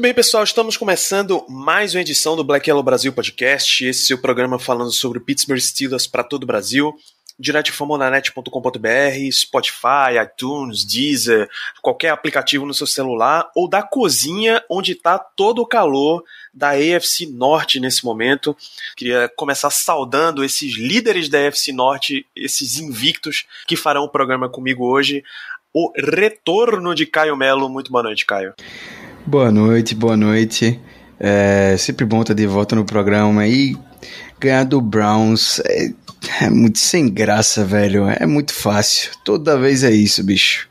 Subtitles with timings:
[0.00, 3.84] Muito bem, pessoal, estamos começando mais uma edição do Black Yellow Brasil Podcast.
[3.84, 6.96] Esse é o programa falando sobre Pittsburgh Steelers para todo o Brasil.
[7.38, 11.50] Direto de Spotify, iTunes, Deezer,
[11.82, 16.24] qualquer aplicativo no seu celular ou da cozinha onde está todo o calor
[16.54, 18.56] da AFC Norte nesse momento.
[18.96, 24.82] Queria começar saudando esses líderes da AFC Norte, esses invictos que farão o programa comigo
[24.86, 25.22] hoje.
[25.74, 27.68] O retorno de Caio Melo.
[27.68, 28.54] Muito boa noite, Caio.
[29.30, 30.80] Boa noite, boa noite.
[31.20, 33.76] É sempre bom estar de volta no programa e
[34.40, 35.92] ganhar do Browns é,
[36.40, 38.08] é muito sem graça, velho.
[38.08, 39.12] É muito fácil.
[39.24, 40.68] Toda vez é isso, bicho.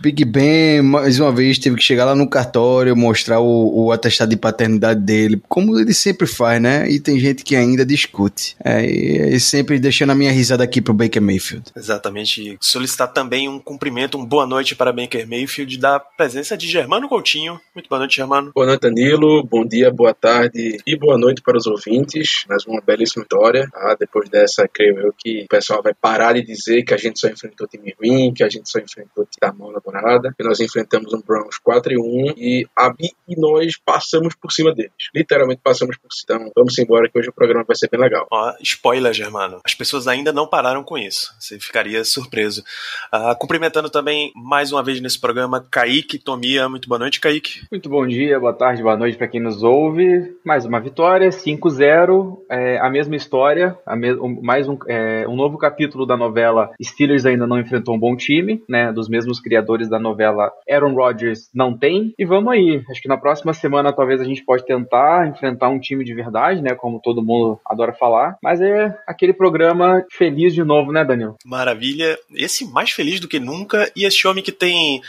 [0.00, 4.30] Big Ben, mais uma vez, teve que chegar lá no cartório, mostrar o, o atestado
[4.30, 6.90] de paternidade dele, como ele sempre faz, né?
[6.90, 8.56] E tem gente que ainda discute.
[8.64, 11.70] É, e, e sempre deixando a minha risada aqui pro Baker Mayfield.
[11.76, 12.56] Exatamente.
[12.62, 17.60] Solicitar também um cumprimento, um boa noite para Baker Mayfield da presença de Germano Coutinho.
[17.74, 18.52] Muito boa noite, Germano.
[18.54, 19.44] Boa noite, Danilo.
[19.44, 22.46] Bom dia, boa tarde e boa noite para os ouvintes.
[22.48, 23.68] Mais uma belíssima vitória.
[23.70, 23.96] Tá?
[24.00, 27.28] Depois dessa, creio eu que o pessoal vai parar de dizer que a gente só
[27.28, 30.34] enfrentou time ruim, que a gente só enfrentou time da mão na temporada.
[30.38, 32.92] E nós enfrentamos um Browns 4 e 1 e, a,
[33.28, 34.92] e nós passamos por cima deles.
[35.14, 36.20] Literalmente passamos por cima.
[36.30, 38.26] Então vamos embora que hoje o programa vai ser bem legal.
[38.30, 39.60] Ó, spoiler, Germano.
[39.64, 41.34] As pessoas ainda não pararam com isso.
[41.38, 42.62] Você ficaria surpreso.
[43.10, 46.68] Ah, cumprimentando também mais uma vez nesse programa Kaique Tomia.
[46.68, 47.62] Muito boa noite, Kaique.
[47.70, 50.36] Muito bom dia, boa tarde, boa noite para quem nos ouve.
[50.44, 54.10] Mais uma vitória, 5-0, é, a mesma história, a me
[54.42, 58.62] mais um, é, um novo capítulo da novela Steelers ainda não enfrentou um bom time,
[58.68, 58.92] né?
[58.92, 62.14] Dos mesmos criadores da novela Aaron Rodgers não tem.
[62.18, 65.78] E vamos aí, acho que na próxima semana talvez a gente pode tentar enfrentar um
[65.78, 66.74] time de verdade, né?
[66.74, 68.36] Como todo mundo adora falar.
[68.42, 71.36] Mas é aquele programa feliz de novo, né, Daniel?
[71.44, 72.18] Maravilha.
[72.34, 75.00] Esse mais feliz do que nunca e esse homem que tem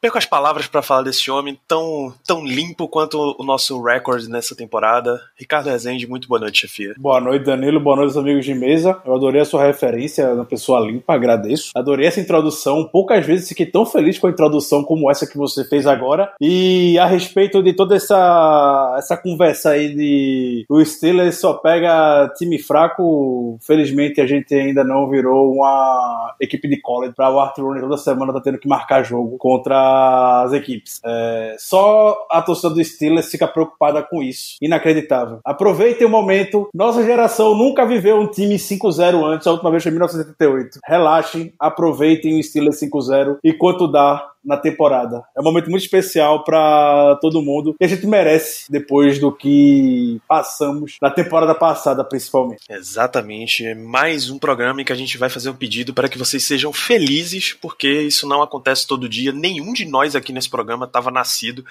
[0.00, 4.56] perco as palavras para falar desse homem tão, tão limpo quanto o nosso recorde nessa
[4.56, 5.20] temporada.
[5.36, 6.94] Ricardo Rezende, muito boa noite, chefia.
[6.96, 7.80] Boa noite, Danilo.
[7.80, 9.00] Boa noite, amigos de mesa.
[9.04, 11.70] Eu adorei a sua referência na pessoa limpa, agradeço.
[11.74, 12.88] Adorei essa introdução.
[12.90, 16.32] Poucas vezes fiquei tão feliz com a introdução como essa que você fez agora.
[16.40, 22.58] E a respeito de toda essa, essa conversa aí de o Steelers só pega time
[22.58, 27.82] fraco, felizmente a gente ainda não virou uma equipe de college para o Arthur Rooney
[27.82, 31.00] toda semana tá tendo que marcar jogo contra as equipes.
[31.04, 34.56] É, só a torcida do Steelers fica preocupada com isso.
[34.60, 35.40] Inacreditável.
[35.44, 36.68] Aproveitem o momento.
[36.74, 39.46] Nossa geração nunca viveu um time 5-0 antes.
[39.46, 40.80] A última vez foi em 1978.
[40.84, 45.24] Relaxem, aproveitem o Steelers 5-0 e quanto dá na temporada.
[45.36, 50.20] É um momento muito especial para todo mundo e a gente merece depois do que
[50.28, 52.64] passamos na temporada passada, principalmente.
[52.68, 53.64] Exatamente.
[53.64, 56.44] É mais um programa em que a gente vai fazer um pedido para que vocês
[56.44, 59.32] sejam felizes, porque isso não acontece todo dia.
[59.32, 61.64] Nenhum de nós aqui nesse programa estava nascido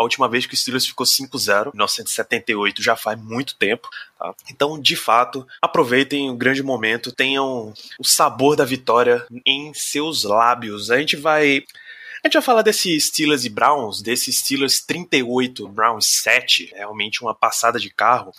[0.00, 3.86] a última vez que o Steelers ficou 5-0, 1978, já faz muito tempo.
[4.18, 4.34] Tá?
[4.50, 10.90] Então, de fato, aproveitem o grande momento, tenham o sabor da vitória em seus lábios.
[10.90, 11.64] A gente vai
[12.22, 17.34] a gente vai falar desse Steelers e Browns, desse Steelers 38, Browns 7, realmente uma
[17.34, 18.32] passada de carro.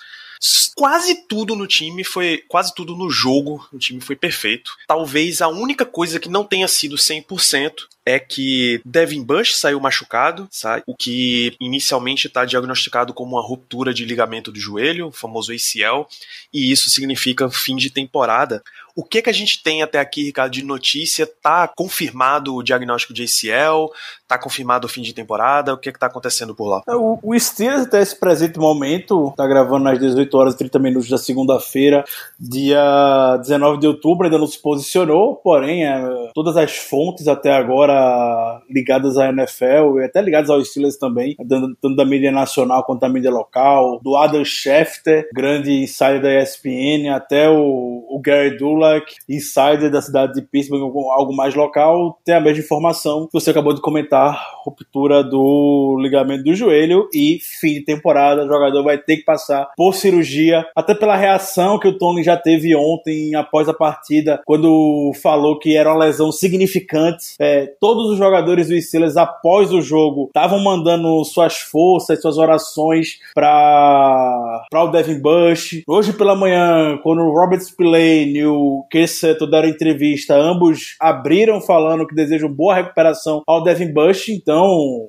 [0.75, 2.43] Quase tudo no time foi.
[2.47, 4.71] Quase tudo no jogo no time foi perfeito.
[4.87, 10.47] Talvez a única coisa que não tenha sido 100% é que Devin Bush saiu machucado,
[10.49, 10.83] sabe?
[10.87, 16.07] o que inicialmente está diagnosticado como uma ruptura de ligamento do joelho, o famoso ACL,
[16.51, 18.63] e isso significa fim de temporada.
[18.95, 21.25] O que que a gente tem até aqui, Ricardo, de notícia?
[21.25, 23.91] Tá confirmado o diagnóstico de ACL?
[24.31, 25.73] Tá confirmado o fim de temporada?
[25.73, 26.81] O que que tá acontecendo por lá?
[26.87, 31.09] O, o Steelers até esse presente momento, tá gravando às 18 horas e 30 minutos
[31.09, 32.05] da segunda-feira,
[32.39, 38.61] dia 19 de outubro, ainda não se posicionou, porém, é, todas as fontes até agora
[38.69, 41.35] ligadas à NFL e até ligadas ao Steelers também,
[41.81, 47.09] tanto da mídia nacional quanto da mídia local, do Adam Schefter, grande insider da ESPN,
[47.13, 52.39] até o, o Gary Dulac, insider da cidade de Pittsburgh, algo mais local, tem a
[52.39, 57.81] mesma informação que você acabou de comentar, ruptura do ligamento do joelho e fim de
[57.81, 62.23] temporada, o jogador vai ter que passar por cirurgia, até pela reação que o Tony
[62.23, 67.35] já teve ontem após a partida, quando falou que era uma lesão significante.
[67.39, 73.19] É, todos os jogadores do Steelers após o jogo estavam mandando suas forças, suas orações
[73.33, 75.81] para para o Devin Bush.
[75.87, 82.07] Hoje pela manhã, quando o Robert Spillane e o Keseto deram entrevista, ambos abriram falando
[82.07, 84.10] que desejam boa recuperação ao Devin Bush.
[84.11, 85.07] Então,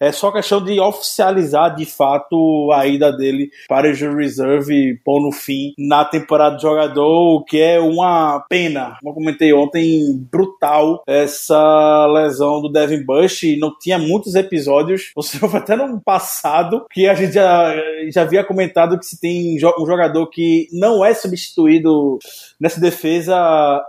[0.00, 5.20] é, é só questão de oficializar de fato a ida dele para o Reserve pôr
[5.20, 8.96] no fim na temporada do jogador, o que é uma pena.
[9.00, 13.56] Como eu comentei ontem, brutal essa lesão do Devin Bush.
[13.58, 15.12] Não tinha muitos episódios.
[15.16, 17.74] Você até no passado que a gente já,
[18.12, 22.18] já havia comentado que se tem um jogador que não é substituído
[22.60, 23.36] nessa defesa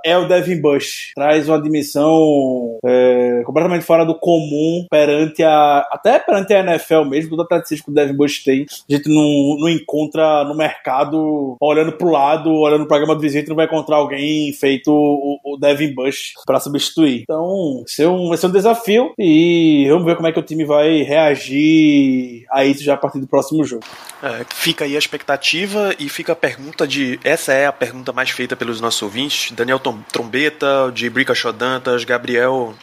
[0.06, 1.12] é o Devin Bush.
[1.16, 4.49] Traz uma dimensão é, completamente fora do comum
[4.90, 5.88] perante a.
[5.92, 8.66] até perante a NFL mesmo, todo atleticismo que o Devin Bush tem.
[8.90, 13.50] A gente não, não encontra no mercado, olhando pro lado, olhando pro programa do visita,
[13.50, 17.22] não vai encontrar alguém feito o, o Devin Bush para substituir.
[17.22, 21.02] Então, vai ser, um, um desafio e vamos ver como é que o time vai
[21.04, 23.84] reagir a isso já a partir do próximo jogo.
[24.22, 27.20] É, fica aí a expectativa e fica a pergunta de.
[27.24, 29.52] Essa é a pergunta mais feita pelos nossos ouvintes.
[29.52, 32.74] Daniel Tom, Trombeta, de Brica Chodantas, Gabriel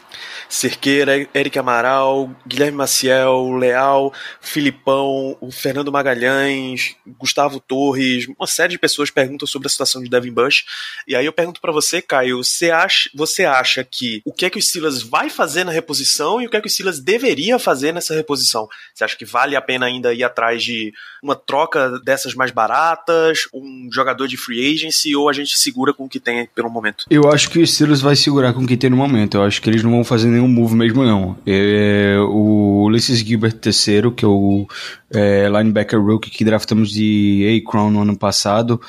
[0.49, 8.79] Cerqueira, Eric Amaral, Guilherme Maciel, Leal, Filipão, o Fernando Magalhães, Gustavo Torres, uma série de
[8.79, 10.65] pessoas perguntam sobre a situação de Devin Bush.
[11.07, 14.51] E aí eu pergunto para você, Caio, você acha, você acha que o que é
[14.51, 17.59] que o Silas vai fazer na reposição e o que é que o Silas deveria
[17.59, 18.69] fazer nessa reposição?
[18.95, 23.49] Você acha que vale a pena ainda ir atrás de uma troca dessas mais baratas,
[23.53, 27.05] um jogador de free agency ou a gente segura com o que tem pelo momento?
[27.11, 29.37] Eu acho que o Steelers vai segurar com o que tem no momento.
[29.37, 31.37] Eu acho que eles não vão fazer nenhum move mesmo, não.
[31.47, 34.67] É, o Ulysses Gilbert terceiro, que é o
[35.11, 38.81] é, linebacker rookie que draftamos de A-Crown no ano passado,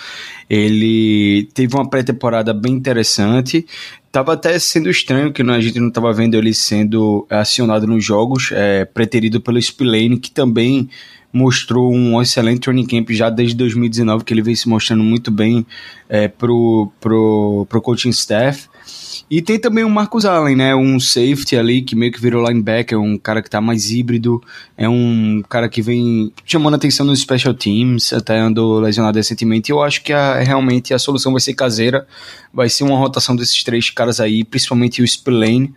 [0.50, 3.65] ele teve uma pré-temporada bem interessante.
[4.12, 8.50] Tava até sendo estranho que a gente não estava vendo ele sendo acionado nos jogos,
[8.51, 10.89] é, preterido pelo Spillane, que também
[11.31, 15.65] mostrou um excelente training camp já desde 2019, que ele vem se mostrando muito bem
[16.09, 18.68] é, pro, pro, pro coaching staff.
[19.30, 20.75] E tem também o Marcus Allen, né?
[20.75, 24.42] Um safety ali que meio que virou linebacker, um cara que tá mais híbrido,
[24.78, 29.69] é um cara que vem chamando atenção nos special teams, até andou lesionado recentemente.
[29.69, 32.08] E eu acho que a, realmente a solução vai ser caseira,
[32.57, 35.71] vai ser uma rotação desses três caras aí, principalmente o Spillane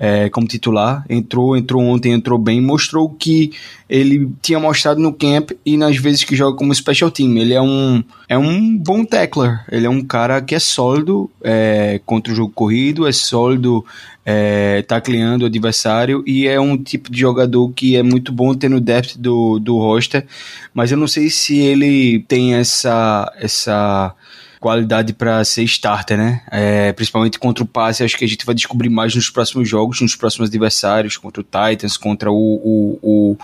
[0.00, 1.06] é, como titular.
[1.08, 3.52] Entrou, entrou ontem, entrou bem, mostrou que
[3.88, 7.36] ele tinha mostrado no camp e nas vezes que joga como special team.
[7.36, 12.00] Ele é um, é um bom tackler, ele é um cara que é sólido é,
[12.04, 13.84] contra o jogo corrido, é sólido
[14.26, 18.68] é, tacleando o adversário e é um tipo de jogador que é muito bom ter
[18.68, 20.26] no depth do, do roster,
[20.74, 24.16] mas eu não sei se ele tem essa, essa
[24.64, 26.40] qualidade para ser starter, né?
[26.50, 30.00] É, principalmente contra o passe, acho que a gente vai descobrir mais nos próximos jogos,
[30.00, 33.36] nos próximos adversários, contra o Titans, contra o, o,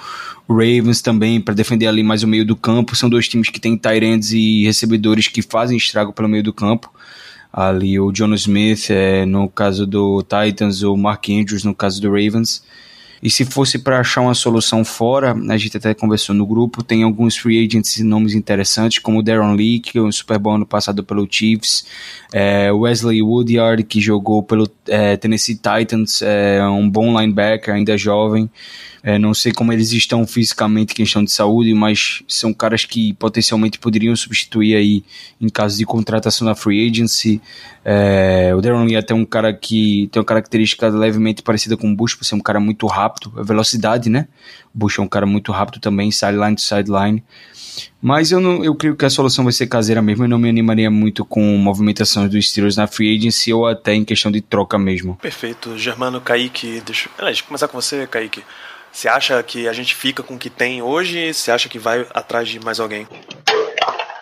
[0.49, 2.97] o Ravens também, para defender ali mais o meio do campo.
[2.97, 6.91] São dois times que têm tight e recebedores que fazem estrago pelo meio do campo.
[7.53, 12.09] Ali o John Smith, é, no caso do Titans, o Mark Andrews, no caso do
[12.09, 12.65] Ravens.
[13.23, 17.03] E se fosse para achar uma solução fora, a gente até conversou no grupo, tem
[17.03, 20.67] alguns free agents e nomes interessantes, como Darren Lee, que é um Super Bowl ano
[20.67, 21.85] passado pelo Chiefs,
[22.33, 28.49] é, Wesley Woodyard, que jogou pelo é, Tennessee Titans, é um bom linebacker, ainda jovem.
[29.03, 33.79] É, não sei como eles estão fisicamente questão de saúde, mas são caras que potencialmente
[33.79, 35.03] poderiam substituir aí
[35.41, 37.41] em caso de contratação na free agency.
[37.83, 41.91] É, o Darren Lee é até um cara que tem uma característica levemente parecida com
[41.91, 44.29] o Bush, por ser um cara muito rápido, a velocidade, né?
[44.75, 47.23] O Bush é um cara muito rápido também, sideline to sideline.
[48.03, 50.25] Mas eu, não, eu creio que a solução vai ser caseira mesmo.
[50.25, 54.05] Eu não me animaria muito com movimentações dos Steelers na free agency ou até em
[54.05, 55.17] questão de troca mesmo.
[55.17, 55.77] Perfeito.
[55.79, 58.43] Germano, Kaique, deixa eu começar com você, Kaique.
[58.93, 61.33] Você acha que a gente fica com o que tem hoje?
[61.33, 63.07] Você acha que vai atrás de mais alguém?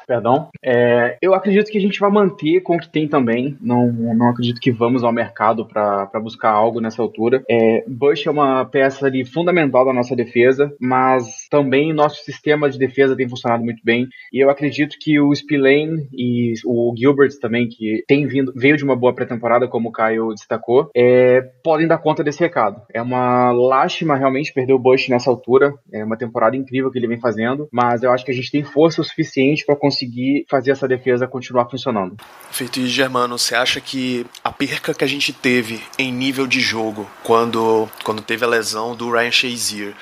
[0.08, 0.48] Perdão.
[0.64, 3.56] É, eu acredito que a gente vai manter com o que tem também.
[3.60, 7.44] Não, não acredito que vamos ao mercado para buscar algo nessa altura.
[7.48, 12.78] É, Bush é uma peça ali fundamental da nossa defesa, mas também nosso sistema de
[12.78, 14.08] defesa tem funcionado muito bem.
[14.32, 18.84] E eu acredito que o Spillane e o Gilbert também, que tem vindo, veio de
[18.84, 22.80] uma boa pré-temporada, como o Caio destacou, é, podem dar conta desse recado.
[22.94, 25.74] É uma lástima realmente perder o Bush nessa altura.
[25.92, 28.64] É uma temporada incrível que ele vem fazendo, mas eu acho que a gente tem
[28.64, 32.16] força o suficiente para conseguir conseguir fazer essa defesa continuar funcionando.
[32.50, 36.60] Feito e Germano, você acha que a perca que a gente teve em nível de
[36.60, 39.94] jogo quando, quando teve a lesão do Ryan Shazier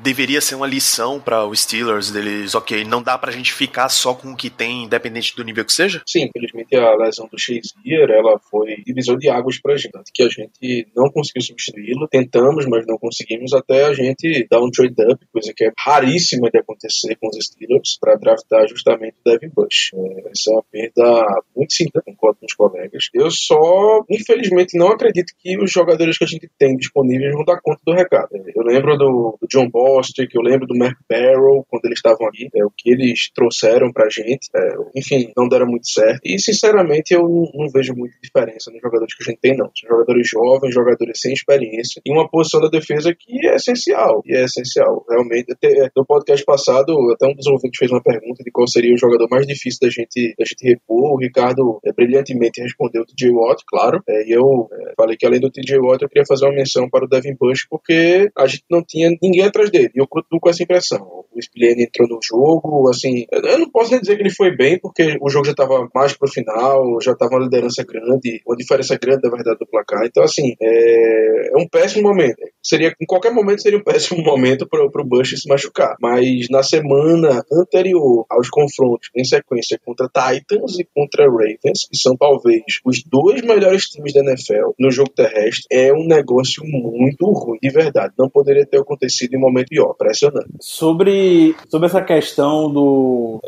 [0.00, 4.14] deveria ser uma lição para os Steelers deles, ok, não dá pra gente ficar só
[4.14, 6.02] com o que tem, independente do nível que seja?
[6.06, 10.28] Sim, infelizmente a lesão do Shazier, ela foi divisor de águas pra gente, que a
[10.28, 15.52] gente não conseguiu substituí-lo, tentamos, mas não conseguimos até a gente dar um trade-up, coisa
[15.54, 19.90] que é raríssima de acontecer com os Steelers, para draftar justamente o Devin Bush.
[19.94, 23.08] É, essa é uma perda muito simples, concordo com os colegas.
[23.14, 27.60] Eu só, infelizmente, não acredito que os jogadores que a gente tem disponíveis vão dar
[27.60, 28.28] conta do recado.
[28.32, 32.48] Eu lembro do, do John Bostic, eu lembro do Mark Barrow, quando eles estavam aqui,
[32.54, 36.20] é, o que eles trouxeram pra gente, é, enfim, não deram muito certo.
[36.24, 39.70] E, sinceramente, eu não, não, vejo muita diferença nos jogadores que a gente tem, não.
[39.74, 44.36] São jogadores jovens, jogadores sem experiência, e uma posição da defesa que é essencial, e
[44.36, 45.52] é essencial, realmente.
[45.52, 48.98] Até, no podcast passado, até um dos ouvintes fez uma pergunta de qual seria o
[48.98, 53.30] jogador mais difícil da gente, da gente repor, o Ricardo é, brilhantemente respondeu o TJ
[53.30, 56.44] Watt, claro, é, e eu é, falei que além do TJ Watt, eu queria fazer
[56.44, 59.90] uma menção para o Devin Bush, porque a gente não tinha ninguém atrás dele, e
[59.94, 61.17] eu continuo com essa impressão.
[61.38, 64.78] O Spillane entrou no jogo, assim, eu não posso nem dizer que ele foi bem,
[64.78, 68.98] porque o jogo já estava mais pro final, já estava uma liderança grande, uma diferença
[69.00, 70.04] grande, na verdade, do placar.
[70.04, 72.38] Então, assim, é, é um péssimo momento.
[72.62, 75.96] Seria, em qualquer momento seria um péssimo momento para o Bush se machucar.
[76.00, 82.16] Mas na semana anterior aos confrontos, em sequência contra Titans e contra Ravens, que são
[82.16, 87.58] talvez os dois melhores times da NFL no jogo terrestre, é um negócio muito ruim,
[87.62, 88.14] de verdade.
[88.18, 90.48] Não poderia ter acontecido em um momento pior, impressionante.
[90.60, 91.27] Sobre,
[91.68, 93.40] sobre essa questão do.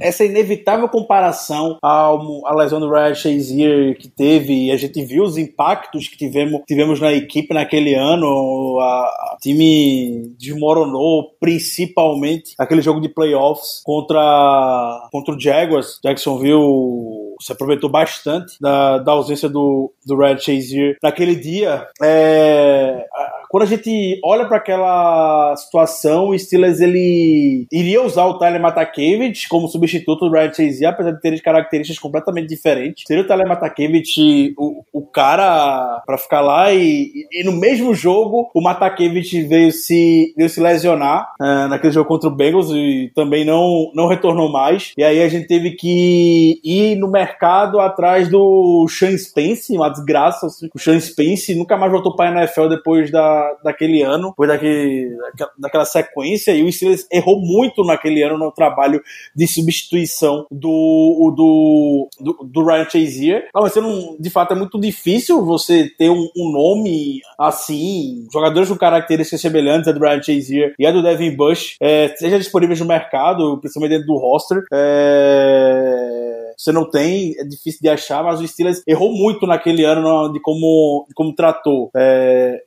[0.00, 5.24] Essa inevitável comparação ao, à lesão do Ryan Shazier que teve, e a gente viu
[5.24, 13.00] os impactos que tivemos, tivemos na equipe naquele ano, a time desmoronou, principalmente aquele jogo
[13.00, 15.98] de playoffs contra, contra o Jaguars.
[16.04, 21.86] Jacksonville se aproveitou bastante da, da ausência do, do Red Shazier naquele dia.
[22.02, 23.04] É,
[23.48, 29.48] quando a gente olha para aquela situação, o Steelers ele iria usar o Tyler Matakevich
[29.48, 33.04] como substituto do Red Shazier, apesar de ter características completamente diferentes.
[33.06, 38.50] Seria o Tyler Matakevich o, o cara para ficar lá e, e, no mesmo jogo
[38.54, 43.44] o Matakevich veio se, veio se lesionar é, naquele jogo contra o Bengals e também
[43.44, 44.92] não, não retornou mais.
[44.96, 47.25] E aí a gente teve que ir no mercado
[47.80, 50.46] atrás do Sean Spence, uma desgraça.
[50.46, 50.68] Assim.
[50.74, 55.16] O Sean Spence nunca mais voltou para a NFL depois da daquele ano, depois daquele,
[55.58, 59.02] daquela sequência, e o Steelers errou muito naquele ano no trabalho
[59.34, 63.48] de substituição do, do, do, do Ryan Chazier.
[63.54, 68.68] Não, mas não, de fato é muito difícil você ter um, um nome assim, jogadores
[68.68, 72.80] com características semelhantes a do Ryan Chazier e a do Devin Bush, é, seja disponíveis
[72.80, 74.64] no mercado, principalmente dentro do roster.
[74.72, 76.15] É
[76.56, 80.40] você não tem, é difícil de achar, mas o Steelers errou muito naquele ano de
[80.40, 81.90] como, de como tratou.
[81.96, 82.58] É,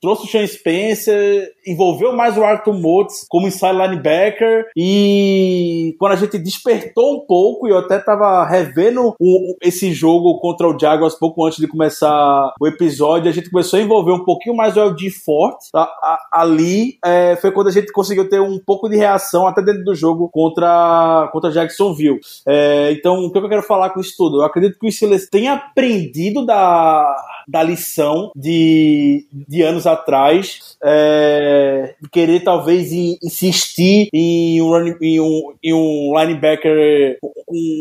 [0.00, 6.16] trouxe o Sean Spencer, envolveu mais o Arthur Motes como inside linebacker e quando a
[6.16, 11.14] gente despertou um pouco, e eu até tava revendo o, esse jogo contra o Jaguars
[11.14, 14.80] pouco antes de começar o episódio, a gente começou a envolver um pouquinho mais o
[14.80, 15.70] LG Forte.
[15.72, 15.88] Tá?
[16.32, 19.94] ali é, foi quando a gente conseguiu ter um pouco de reação até dentro do
[19.94, 22.20] jogo contra, contra Jacksonville.
[22.46, 24.40] É, então o que eu quero falar com isso tudo?
[24.40, 27.04] Eu acredito que o Steelers tenha aprendido da,
[27.48, 35.54] da lição de, de anos atrás, é, de querer talvez insistir em um, em um,
[35.62, 37.34] em um linebacker com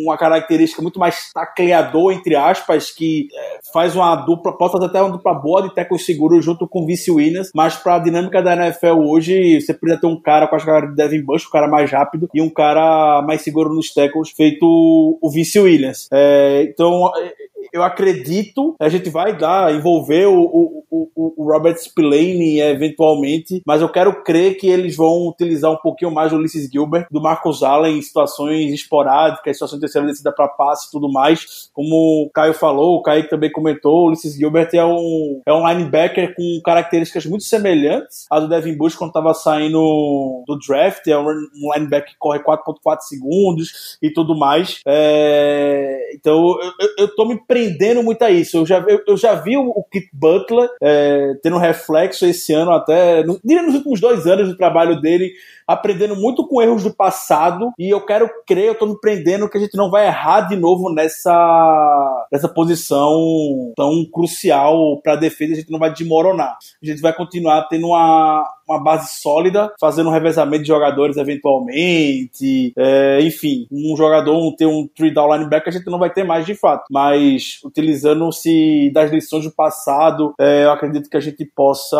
[0.03, 5.01] uma característica muito mais tacleador, entre aspas, que é, faz uma dupla, pode fazer até
[5.01, 8.41] uma dupla boa de tackle seguro junto com o Vince Williams, mas para a dinâmica
[8.41, 11.51] da NFL hoje, você precisa ter um cara com as caras de Devin Bush, um
[11.51, 14.65] cara mais rápido e um cara mais seguro nos tackles, feito
[15.21, 16.07] o Vince Williams.
[16.11, 17.11] É, então,
[17.73, 23.81] eu acredito, a gente vai dar, envolver o, o, o, o Robert Spillane eventualmente, mas
[23.81, 27.63] eu quero crer que eles vão utilizar um pouquinho mais o Ulysses Gilbert, do Marcos
[27.63, 31.69] Allen em situações esporádicas, situações de terceira descida para passe e tudo mais.
[31.73, 35.67] Como o Caio falou, o Caio também comentou, o Ulysses Gilbert é um, é um
[35.67, 41.17] linebacker com características muito semelhantes à do Devin Bush quando estava saindo do draft, é
[41.17, 44.81] um linebacker que corre 4.4 segundos e tudo mais.
[44.85, 48.57] É, então eu, eu, eu tô me aprendendo muito a isso.
[48.57, 52.71] Eu já, eu, eu já vi o, o Kit Butler é, tendo reflexo esse ano
[52.71, 55.31] até, nos últimos dois anos do trabalho dele,
[55.67, 59.57] aprendendo muito com erros do passado e eu quero crer, eu tô me prendendo que
[59.57, 65.53] a gente não vai errar de novo nessa, nessa posição tão crucial para a defesa,
[65.53, 66.57] a gente não vai desmoronar.
[66.81, 72.73] A gente vai continuar tendo uma, uma base sólida, fazendo um revezamento de jogadores eventualmente,
[72.77, 76.23] é, enfim, um jogador um, ter um three down linebacker a gente não vai ter
[76.23, 81.45] mais de fato, mas utilizando-se das lições do passado, é, eu acredito que a gente
[81.45, 81.97] possa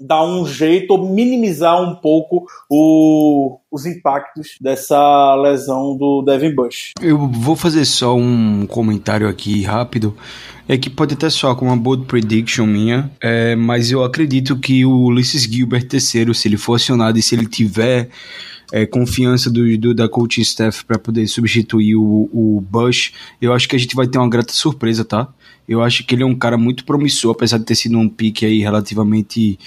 [0.00, 6.92] dar um jeito ou minimizar um pouco o, os impactos dessa lesão do Devin Bush.
[7.00, 10.16] Eu vou fazer só um comentário aqui rápido.
[10.66, 14.84] É que pode até soar como uma bold prediction minha, é, mas eu acredito que
[14.84, 18.10] o Ulysses Gilbert terceiro, se ele for acionado e se ele tiver
[18.70, 23.66] é, confiança do, do, da coaching staff para poder substituir o, o Bush, eu acho
[23.68, 25.28] que a gente vai ter uma grata surpresa, tá?
[25.66, 28.44] Eu acho que ele é um cara muito promissor, apesar de ter sido um pique
[28.44, 29.58] aí relativamente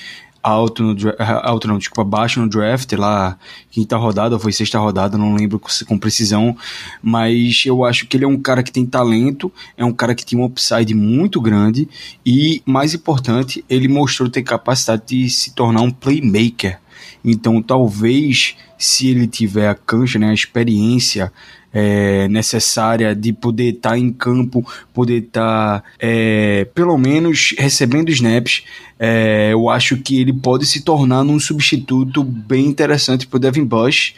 [0.42, 0.96] alto no
[1.44, 3.38] alto não, desculpa, baixo no draft, lá
[3.70, 6.56] quinta rodada ou foi sexta rodada, não lembro com, precisão,
[7.02, 10.26] mas eu acho que ele é um cara que tem talento, é um cara que
[10.26, 11.88] tem um upside muito grande
[12.26, 16.80] e, mais importante, ele mostrou ter capacidade de se tornar um playmaker.
[17.24, 21.32] Então, talvez, se ele tiver a cancha, né, a experiência
[21.74, 28.10] é, necessária de poder estar tá em campo, poder estar, tá, é, pelo menos, recebendo
[28.10, 28.64] snaps,
[29.00, 33.66] é, eu acho que ele pode se tornar um substituto bem interessante para o Devin
[33.66, 34.14] Bush.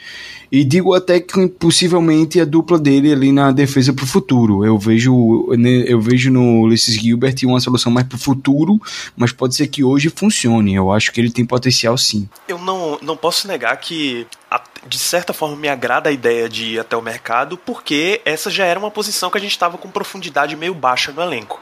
[0.52, 4.64] E digo até que possivelmente a dupla dele ali na defesa para o futuro.
[4.64, 8.80] Eu vejo, né, eu vejo no Ulysses Gilbert uma solução mais para o futuro,
[9.18, 10.76] mas pode ser que hoje funcione.
[10.76, 12.30] Eu acho que ele tem potencial sim.
[12.48, 14.28] Eu não, não posso negar que
[14.86, 18.66] de certa forma me agrada a ideia de ir até o mercado, porque essa já
[18.66, 21.62] era uma posição que a gente estava com profundidade meio baixa no elenco.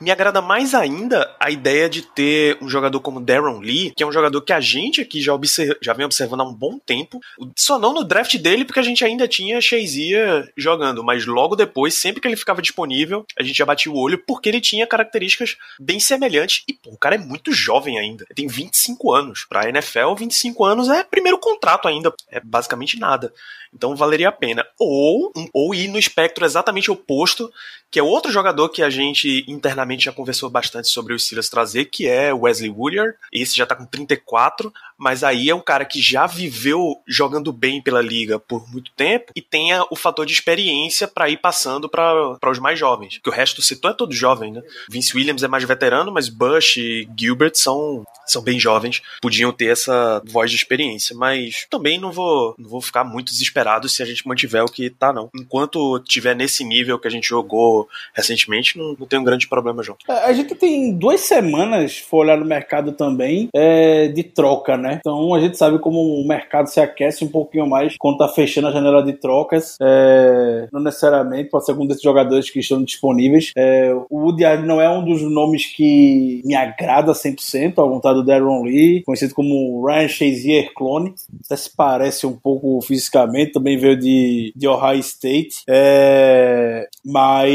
[0.00, 4.06] Me agrada mais ainda a ideia de ter um jogador como Darren Lee, que é
[4.06, 7.20] um jogador que a gente aqui já, observa, já vem observando há um bom tempo.
[7.56, 11.94] Só não no draft dele, porque a gente ainda tinha Shazier jogando, mas logo depois,
[11.94, 15.56] sempre que ele ficava disponível, a gente já batia o olho, porque ele tinha características
[15.80, 16.62] bem semelhantes.
[16.68, 18.24] E, pô, o cara é muito jovem ainda.
[18.24, 19.46] Ele tem 25 anos.
[19.48, 22.12] Pra NFL, 25 anos é primeiro contrato ainda.
[22.30, 23.32] É basicamente nada.
[23.72, 24.66] Então valeria a pena.
[24.78, 27.50] Ou, ou ir no espectro exatamente oposto,
[27.90, 31.86] que é outro jogador que a gente internamente já conversou bastante sobre o Steelers trazer,
[31.86, 33.14] que é Wesley Woodyard.
[33.32, 37.82] Esse já tá com 34, mas aí é um cara que já viveu jogando bem
[37.82, 42.50] pela liga por muito tempo e tenha o fator de experiência para ir passando para
[42.50, 43.18] os mais jovens.
[43.22, 44.62] Que o resto do setor é todo jovem, né?
[44.90, 49.66] Vince Williams é mais veterano, mas Bush e Gilbert são, são bem jovens, podiam ter
[49.66, 54.06] essa voz de experiência, mas também não vou, não vou ficar muito desesperado se a
[54.06, 55.28] gente mantiver o que tá, não.
[55.34, 57.75] Enquanto tiver nesse nível que a gente jogou
[58.14, 59.98] recentemente, não, não tem um grande problema, João.
[60.08, 64.98] É, a gente tem duas semanas, for olhar no mercado também, é, de troca, né?
[65.00, 68.68] Então a gente sabe como o mercado se aquece um pouquinho mais quando tá fechando
[68.68, 69.76] a janela de trocas.
[69.80, 73.52] É, não necessariamente, pode ser algum desses jogadores que estão disponíveis.
[73.56, 78.16] É, o Woody Allen não é um dos nomes que me agrada 100%, ao vontade
[78.16, 81.14] do Darren Lee, conhecido como Ryan Shazier clone.
[81.44, 85.62] Até se parece um pouco fisicamente, também veio de, de Ohio State.
[85.68, 87.52] É, mas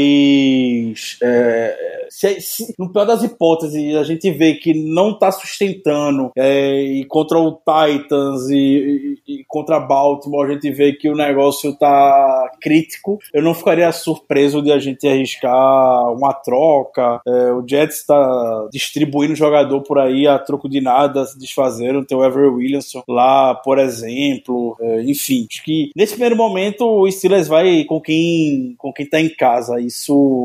[1.22, 6.82] é, se, se, no pior das hipóteses, a gente vê que não tá sustentando é,
[6.82, 11.74] e contra o Titans e, e, e, contra Baltimore a gente vê que o negócio
[11.78, 17.20] tá crítico, eu não ficaria surpreso de a gente arriscar uma troca.
[17.26, 22.04] É, o Jets está distribuindo jogador por aí a troco de nada, se desfazendo.
[22.04, 24.76] Tem o Ever Williamson lá, por exemplo.
[24.80, 29.20] É, enfim, acho que nesse primeiro momento o Steelers vai com quem, com quem tá
[29.20, 29.80] em casa.
[29.80, 30.01] Isso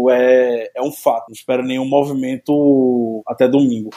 [0.09, 1.29] é, é um fato.
[1.29, 3.89] Não espero nenhum movimento até domingo.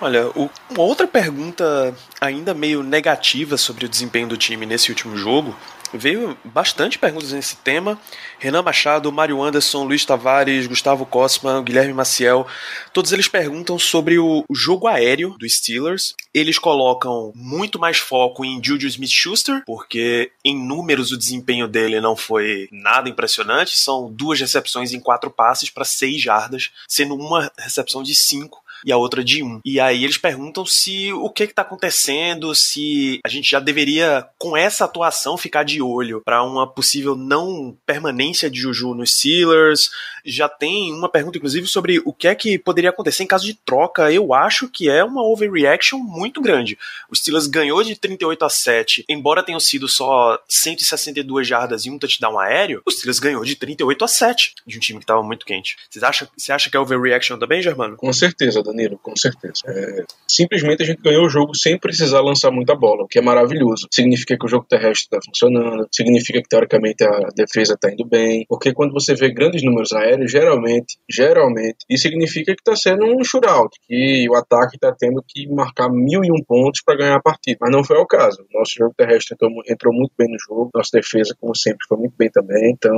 [0.00, 5.16] Olha, o, uma outra pergunta ainda meio negativa sobre o desempenho do time nesse último
[5.16, 5.54] jogo
[5.94, 7.98] veio bastante perguntas nesse tema.
[8.38, 12.46] Renan Machado, Mário Anderson, Luiz Tavares, Gustavo Cosma, Guilherme Maciel,
[12.92, 16.14] todos eles perguntam sobre o jogo aéreo dos Steelers.
[16.32, 22.16] Eles colocam muito mais foco em Juju Smith-Schuster, porque em números o desempenho dele não
[22.16, 23.78] foi nada impressionante.
[23.78, 28.92] São duas recepções em quatro passes para seis jardas, sendo uma recepção de cinco e
[28.92, 29.60] a outra de 1.
[29.64, 34.56] E aí eles perguntam se o que está acontecendo, se a gente já deveria, com
[34.56, 39.90] essa atuação, ficar de olho para uma possível não permanência de Juju nos Steelers.
[40.24, 43.54] Já tem uma pergunta, inclusive, sobre o que é que poderia acontecer em caso de
[43.54, 44.12] troca.
[44.12, 46.78] Eu acho que é uma overreaction muito grande.
[47.10, 51.98] O Steelers ganhou de 38 a 7, embora tenham sido só 162 jardas e um
[51.98, 55.46] touchdown aéreo, o Steelers ganhou de 38 a 7 de um time que estava muito
[55.46, 55.76] quente.
[55.90, 57.96] Você acha, você acha que é overreaction também, Germano?
[57.96, 59.62] Com certeza, Danilo, com certeza.
[59.66, 63.22] É, simplesmente a gente ganhou o jogo sem precisar lançar muita bola, o que é
[63.22, 63.86] maravilhoso.
[63.90, 68.44] Significa que o jogo terrestre está funcionando, significa que teoricamente a defesa está indo bem,
[68.48, 73.22] porque quando você vê grandes números aéreos, geralmente, geralmente, isso significa que está sendo um
[73.22, 77.22] shootout, que o ataque está tendo que marcar mil e um pontos para ganhar a
[77.22, 77.58] partida.
[77.60, 78.44] Mas não foi o caso.
[78.52, 82.14] Nosso jogo terrestre entrou, entrou muito bem no jogo, nossa defesa, como sempre, foi muito
[82.18, 82.72] bem também.
[82.72, 82.94] Então,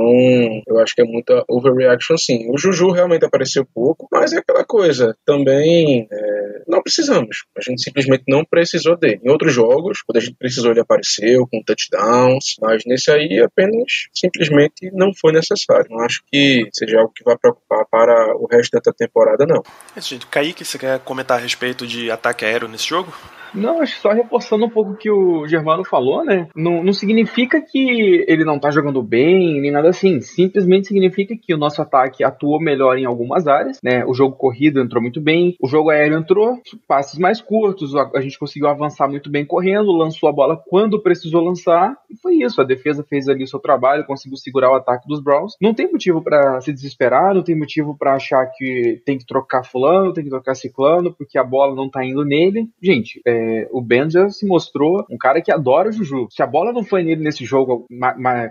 [0.67, 2.49] eu acho que é muita overreaction sim.
[2.51, 5.15] O Juju realmente apareceu pouco, mas é aquela coisa.
[5.25, 5.66] Também
[6.11, 7.45] é, não precisamos.
[7.57, 9.19] A gente simplesmente não precisou dele.
[9.23, 14.07] Em outros jogos, quando a gente precisou, ele apareceu com touchdowns, mas nesse aí apenas
[14.13, 15.87] simplesmente não foi necessário.
[15.89, 19.63] Não acho que seja algo que vai preocupar para o resto da temporada, não.
[19.95, 23.13] É, gente, Kaique, você quer comentar a respeito de ataque aéreo nesse jogo?
[23.53, 26.47] Não, acho que só reforçando um pouco o que o Germano falou, né?
[26.55, 30.21] Não, não significa que ele não tá jogando bem, nem nada assim.
[30.21, 34.05] Simplesmente significa que o nosso ataque atuou melhor em algumas áreas, né?
[34.05, 38.39] O jogo corrido entrou muito bem, o jogo aéreo entrou, passes mais curtos, a, gente
[38.39, 42.61] conseguiu avançar muito bem correndo, lançou a bola quando precisou lançar, e foi isso.
[42.61, 45.53] A defesa fez ali o seu trabalho, conseguiu segurar o ataque dos Browns.
[45.61, 49.63] Não tem motivo para se desesperar, não tem motivo para achar que tem que trocar
[49.63, 52.67] fulano, tem que trocar ciclano, porque a bola não tá indo nele.
[52.81, 53.36] Gente, é,
[53.71, 56.27] o Ben já se mostrou um cara que adora o Juju.
[56.31, 57.85] Se a bola não foi nele nesse jogo,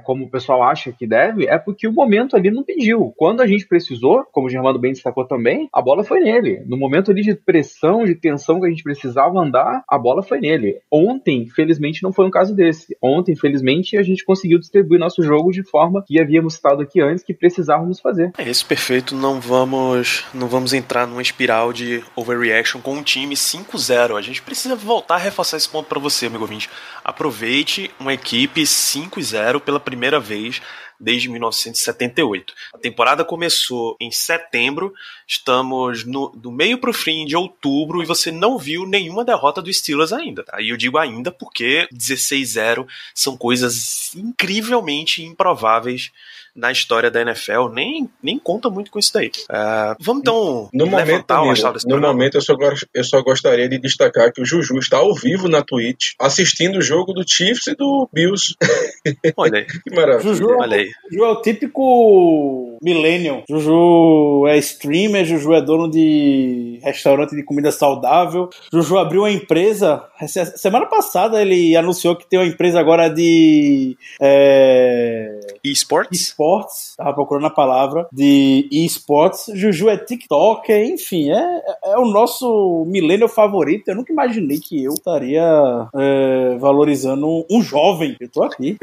[0.05, 3.13] como o pessoal acha que deve, é porque o momento ali não pediu.
[3.17, 6.63] Quando a gente precisou, como o Germano bem destacou também, a bola foi nele.
[6.67, 10.41] No momento ali de pressão, de tensão que a gente precisava andar, a bola foi
[10.41, 10.79] nele.
[10.91, 12.97] Ontem, felizmente, não foi um caso desse.
[13.03, 17.25] Ontem, felizmente, a gente conseguiu distribuir nosso jogo de forma que havíamos citado aqui antes
[17.25, 18.33] que precisávamos fazer.
[18.39, 19.15] É isso, perfeito.
[19.15, 24.17] Não vamos, não vamos entrar numa espiral de overreaction com um time 5-0.
[24.17, 26.71] A gente precisa voltar a reforçar esse ponto para você, amigo ouvinte.
[27.05, 30.61] Aproveite uma equipe 5 0 pela primeira vez
[30.99, 32.55] desde 1978.
[32.75, 34.93] A temporada começou em setembro,
[35.27, 39.61] estamos no, do meio para o fim de outubro e você não viu nenhuma derrota
[39.61, 40.43] do Steelers ainda.
[40.43, 40.61] Tá?
[40.63, 46.11] Eu digo ainda porque 16-0 são coisas incrivelmente improváveis
[46.57, 49.31] na história da NFL, nem, nem conta muito com isso daí.
[49.51, 52.55] Uh, vamos então no momento, o astral desse No momento, eu só,
[52.95, 56.83] eu só gostaria de destacar que o Juju está ao vivo na Twitch, assistindo o
[56.83, 58.55] jogo do Chiefs e do Bills.
[59.37, 59.67] Olha aí.
[59.85, 60.35] que maravilha.
[60.35, 60.91] Juju, é Olha aí.
[61.11, 63.43] Juju é o típico millennial.
[63.49, 68.49] Juju é streamer, Juju é dono de restaurante de comida saudável.
[68.73, 70.05] Juju abriu uma empresa.
[70.57, 73.97] Semana passada ele anunciou que tem uma empresa agora de...
[74.21, 75.41] É...
[75.65, 75.97] E-sports?
[76.07, 76.35] esportes,
[76.97, 79.47] tava procurando a palavra, de esportes.
[79.55, 83.89] Juju é TikToker, enfim, é, é o nosso milênio favorito.
[83.89, 85.45] Eu nunca imaginei que eu estaria
[85.95, 88.17] é, valorizando um, jovem.
[88.21, 88.77] Eu tô aqui.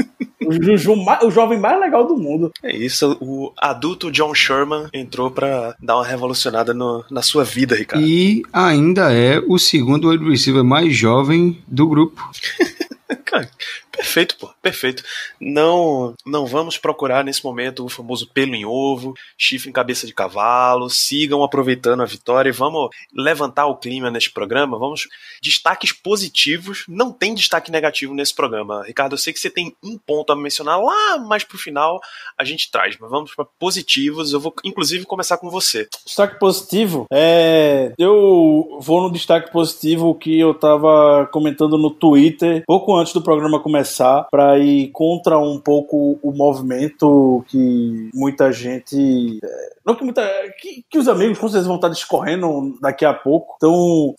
[0.46, 2.52] o Juju, o jovem mais legal do mundo.
[2.64, 7.76] É isso, o adulto John Sherman entrou para dar uma revolucionada no, na sua vida,
[7.76, 8.06] Ricardo.
[8.06, 12.22] E ainda é o segundo wide receiver mais jovem do grupo.
[13.26, 13.50] Cara,
[13.96, 15.04] Perfeito, pô, perfeito.
[15.40, 20.14] Não, não vamos procurar nesse momento o famoso pelo em ovo, chifre em cabeça de
[20.16, 20.90] cavalo.
[20.90, 24.80] Sigam aproveitando a vitória e vamos levantar o clima neste programa.
[24.80, 25.08] Vamos
[25.44, 26.86] destaques positivos.
[26.88, 28.84] Não tem destaque negativo nesse programa.
[28.84, 32.02] Ricardo, eu sei que você tem um ponto a mencionar lá mais pro final
[32.36, 34.34] a gente traz, mas vamos para positivos.
[34.34, 35.88] Eu vou inclusive começar com você.
[36.04, 42.96] Destaque positivo é, eu vou no destaque positivo que eu tava comentando no Twitter pouco
[42.96, 49.40] antes do programa começar para ir contra um pouco o movimento que muita gente.
[49.44, 50.24] É, não que muita.
[50.60, 53.56] Que, que os amigos com vão estar discorrendo daqui a pouco.
[53.58, 54.14] Então,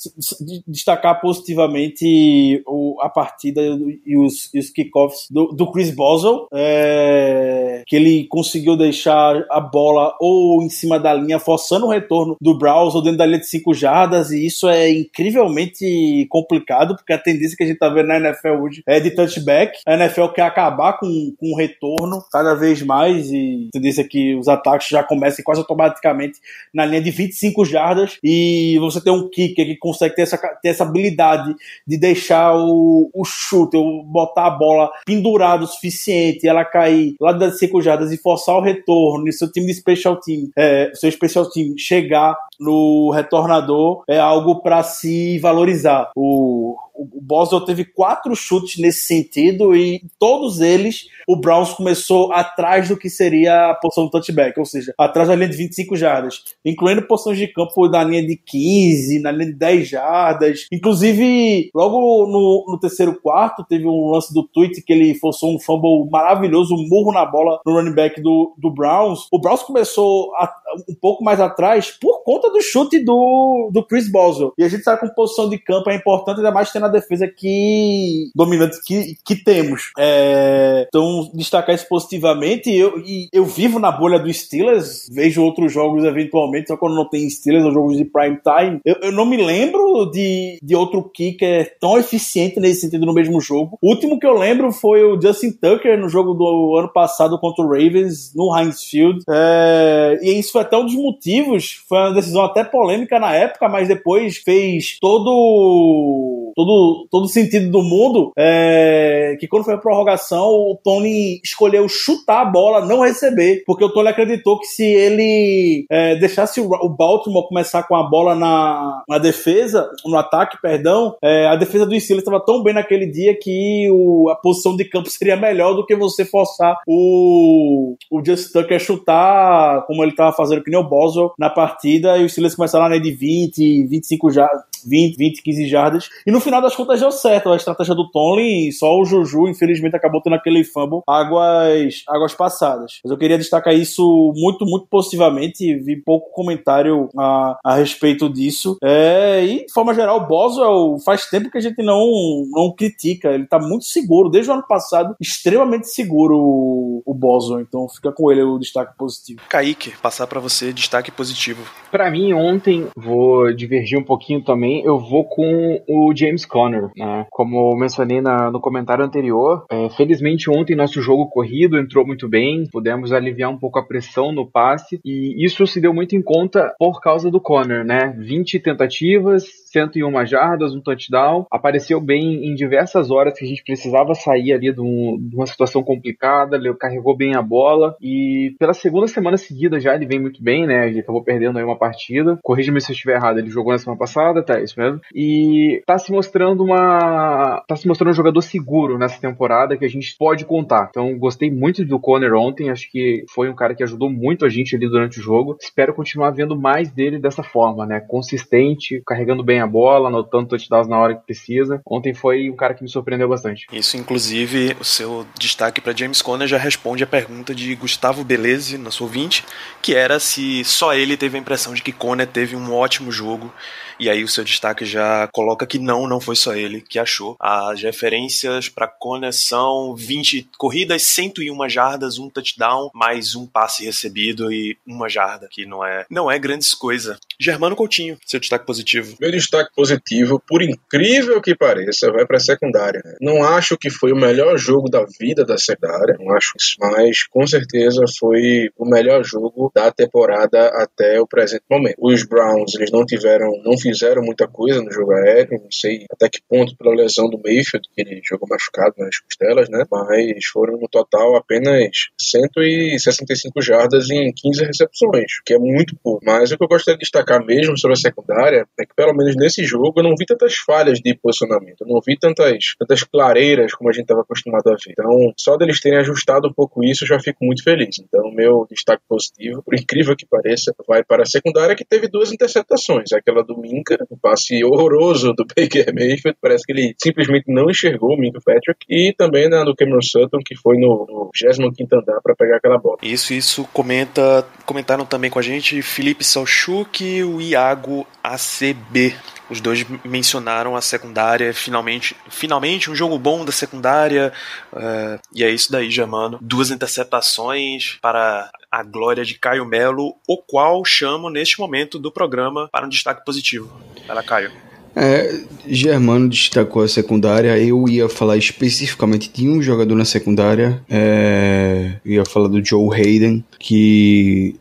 [0.66, 7.83] destacar positivamente o, a partida e os, e os kickoffs do, do Chris Boswell, é,
[7.87, 12.57] que ele conseguiu deixar a bola ou em cima da linha, forçando o retorno do
[12.57, 17.18] Browns ou dentro da linha de 5 jardas, e isso é incrivelmente complicado, porque a
[17.18, 19.79] tendência que a gente tá vendo na NFL hoje é de touchback back.
[19.87, 24.35] A NFL quer acabar com, com o retorno cada vez mais e tendência é que
[24.35, 26.40] os ataques já comecem quase automaticamente
[26.72, 30.68] na linha de 25 jardas e você tem um kicker que consegue ter essa, ter
[30.68, 31.55] essa habilidade
[31.87, 37.33] de deixar o, o chute, ou botar a bola pendurada o suficiente, ela cair lá
[37.33, 41.11] das 5 jardas e forçar o retorno e seu time de special team, é, seu
[41.11, 46.11] special team chegar no retornador é algo para se valorizar.
[46.16, 52.88] O o Boswell teve quatro chutes nesse sentido e todos eles o Browns começou atrás
[52.88, 56.42] do que seria a posição do touchback, ou seja, atrás da linha de 25 jardas,
[56.64, 60.66] incluindo posições de campo na linha de 15, na linha de 10 jardas.
[60.70, 65.59] Inclusive, logo no, no terceiro quarto, teve um lance do tweet que ele forçou um
[65.59, 69.26] fumble maravilhoso, um murro na bola no running back do, do Browns.
[69.33, 70.52] O Browns começou a,
[70.88, 74.52] um pouco mais atrás por conta do chute do, do Chris Boswell.
[74.58, 77.26] E a gente sabe que posição de campo é importante, ainda mais tendo a defesa
[77.26, 79.92] que dominante que, que temos.
[79.98, 82.70] É, então, destacar isso positivamente.
[82.70, 87.08] Eu, e eu vivo na bolha do Steelers, vejo outros jogos eventualmente, só quando não
[87.08, 88.80] tem Steelers ou jogos de prime time.
[88.84, 93.40] Eu, eu não me lembro de, de outro kicker tão eficiente nesse sentido no mesmo
[93.40, 93.78] jogo.
[93.80, 97.64] O último que eu lembro foi o Justin Tucker no jogo do ano passado contra
[97.64, 99.20] o Ravens, no Heinz Field.
[99.30, 103.68] É, e isso foi até um dos motivos, foi uma decisão até polêmica na época,
[103.68, 108.33] mas depois fez todo todo todo sentido do mundo.
[108.37, 113.85] É, que quando foi a prorrogação, o Tony escolheu chutar a bola, não receber, porque
[113.85, 119.03] o Tony acreditou que se ele é, deixasse o, Baltimore começar com a bola na,
[119.09, 123.37] na defesa, no ataque, perdão, é, a defesa do Steelers estava tão bem naquele dia
[123.38, 128.53] que o, a posição de campo seria melhor do que você forçar o, o Just
[128.53, 132.54] Tucker chutar como ele estava fazendo que nem o Boswell na partida e os Steelers
[132.54, 134.48] começaram na de 20, 25 já
[134.86, 136.10] 20, 20, 15 jardas.
[136.26, 137.50] E no final das contas deu certo.
[137.50, 143.00] A estratégia do Tomlin, só o Juju, infelizmente, acabou tendo aquele fumble águas, águas passadas.
[143.02, 145.74] Mas eu queria destacar isso muito, muito positivamente.
[145.76, 148.76] Vi pouco comentário a, a respeito disso.
[148.82, 152.06] É, e, de forma geral, o Boswell faz tempo que a gente não,
[152.50, 153.30] não critica.
[153.30, 154.30] Ele tá muito seguro.
[154.30, 157.60] Desde o ano passado, extremamente seguro o, o Boswell.
[157.60, 159.40] Então fica com ele o destaque positivo.
[159.48, 161.64] Kaique, passar para você destaque positivo.
[161.90, 166.90] Para mim, ontem, vou divergir um pouquinho também eu vou com o James Conner.
[166.97, 167.27] Né?
[167.31, 172.68] Como mencionei na, no comentário anterior, é, felizmente ontem nosso jogo corrido entrou muito bem,
[172.70, 176.75] pudemos aliviar um pouco a pressão no passe e isso se deu muito em conta
[176.79, 178.14] por causa do Conner, né?
[178.18, 181.46] 20 tentativas, 101 jardas, um touchdown.
[181.50, 185.46] Apareceu bem em diversas horas que a gente precisava sair ali de, um, de uma
[185.46, 186.56] situação complicada.
[186.56, 190.66] Ele carregou bem a bola e pela segunda semana seguida já ele vem muito bem,
[190.66, 190.88] né?
[190.88, 192.38] Ele acabou perdendo aí uma partida.
[192.42, 193.38] Corrija-me se eu estiver errado.
[193.38, 194.60] Ele jogou na semana passada, tá?
[194.60, 195.00] Isso mesmo.
[195.12, 197.62] E tá se mostrando uma.
[197.66, 200.88] tá se mostrando um jogador seguro nessa temporada que a gente pode contar.
[200.90, 202.70] Então gostei muito do Conner ontem.
[202.70, 205.56] Acho que foi um cara que ajudou muito a gente ali durante o jogo.
[205.60, 208.00] Espero continuar vendo mais dele dessa forma, né?
[208.00, 211.81] Consistente, carregando bem a a bola, anotando touchdowns na hora que precisa.
[211.87, 213.66] Ontem foi um cara que me surpreendeu bastante.
[213.72, 218.79] Isso, inclusive, o seu destaque para James Conner já responde a pergunta de Gustavo Beleze,
[218.79, 219.44] nosso ouvinte,
[219.83, 223.53] que era se só ele teve a impressão de que Conner teve um ótimo jogo
[223.98, 227.37] e aí o seu destaque já coloca que não, não foi só ele que achou.
[227.40, 234.53] As referências para Conner são 20 corridas, 101 jardas, um touchdown, mais um passe recebido
[234.53, 237.18] e uma jarda, que não é, não é grandes coisa.
[237.38, 239.16] Germano Coutinho, seu destaque positivo.
[239.20, 243.02] Meu destaque positivo, por incrível que pareça, vai para a secundária.
[243.20, 247.26] Não acho que foi o melhor jogo da vida da secundária, não acho isso, mas
[247.28, 251.96] com certeza foi o melhor jogo da temporada até o presente momento.
[251.98, 256.28] Os Browns, eles não tiveram, não fizeram muita coisa no jogo aéreo, não sei até
[256.28, 259.84] que ponto pela lesão do Mayfield, que ele jogou machucado nas costelas, né?
[259.90, 266.24] Mas foram no total apenas 165 jardas em 15 recepções, que é muito pouco.
[266.24, 269.34] Mas o que eu gostaria de destacar mesmo sobre a secundária é que pelo menos
[269.44, 273.74] nesse jogo eu não vi tantas falhas de posicionamento, eu não vi tantas, tantas clareiras
[273.74, 274.90] como a gente estava acostumado a ver.
[274.90, 277.98] Então, só deles terem ajustado um pouco isso, eu já fico muito feliz.
[277.98, 282.33] Então, meu destaque positivo, por incrível que pareça, vai para a secundária que teve duas
[282.33, 287.68] interceptações, aquela do Minka, o passe horroroso do Baker Mayfield, parece que ele simplesmente não
[287.68, 291.94] enxergou o Minka Patrick, e também na do Cameron Sutton, que foi no, no 25
[291.96, 292.98] andar para pegar aquela bola.
[293.02, 299.14] Isso, isso comenta, comentaram também com a gente Felipe Salchuk e o Iago ACB.
[299.49, 304.33] Os dois mencionaram a secundária, finalmente, finalmente um jogo bom da secundária.
[304.73, 306.38] Uh, e é isso daí, Germano.
[306.40, 312.68] Duas interceptações para a glória de Caio Melo, o qual chamo neste momento do programa
[312.73, 313.70] para um destaque positivo.
[314.09, 314.51] Ela, Caio.
[314.97, 317.59] É, Germano destacou a secundária.
[317.59, 320.83] Eu ia falar especificamente de um jogador na secundária.
[320.88, 324.57] É, ia falar do Joe Hayden, que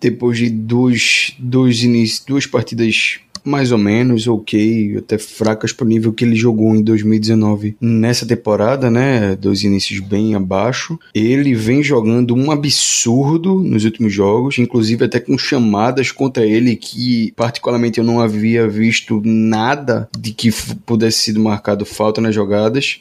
[0.00, 1.80] depois de dois, dois,
[2.26, 6.82] duas partidas mais ou menos ok, até fracas para o nível que ele jogou em
[6.82, 7.76] 2019.
[7.80, 14.58] Nessa temporada, né, dois inícios bem abaixo, ele vem jogando um absurdo nos últimos jogos,
[14.58, 20.50] inclusive até com chamadas contra ele que particularmente eu não havia visto nada de que
[20.86, 23.00] pudesse sido marcado falta nas jogadas.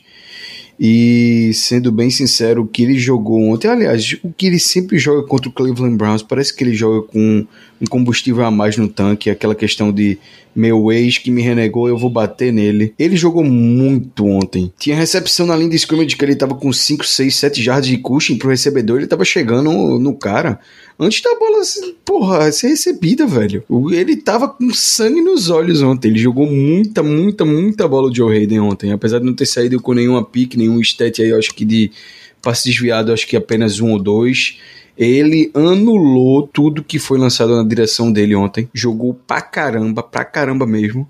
[0.84, 5.28] E sendo bem sincero, o que ele jogou ontem, aliás, o que ele sempre joga
[5.28, 7.46] contra o Cleveland Browns, parece que ele joga com
[7.80, 10.18] um combustível a mais no tanque, aquela questão de
[10.56, 12.94] meu ex que me renegou, eu vou bater nele.
[12.98, 14.72] Ele jogou muito ontem.
[14.78, 17.98] Tinha recepção na linha de scrimmage que ele tava com 5, 6, 7 jardas de
[17.98, 20.60] cushion pro recebedor, ele tava chegando no cara.
[21.00, 21.64] Antes da bola,
[22.06, 23.64] porra, ser recebida, velho.
[23.92, 26.10] Ele tava com sangue nos olhos ontem.
[26.10, 28.92] Ele jogou muita, muita, muita bola de Joe Hayden ontem.
[28.92, 31.92] Apesar de não ter saído com nenhuma pique, nenhum stat aí, eu acho que de
[32.40, 34.58] passe desviado, acho que apenas um ou dois.
[35.04, 38.70] Ele anulou tudo que foi lançado na direção dele ontem.
[38.72, 41.08] Jogou pra caramba, pra caramba mesmo.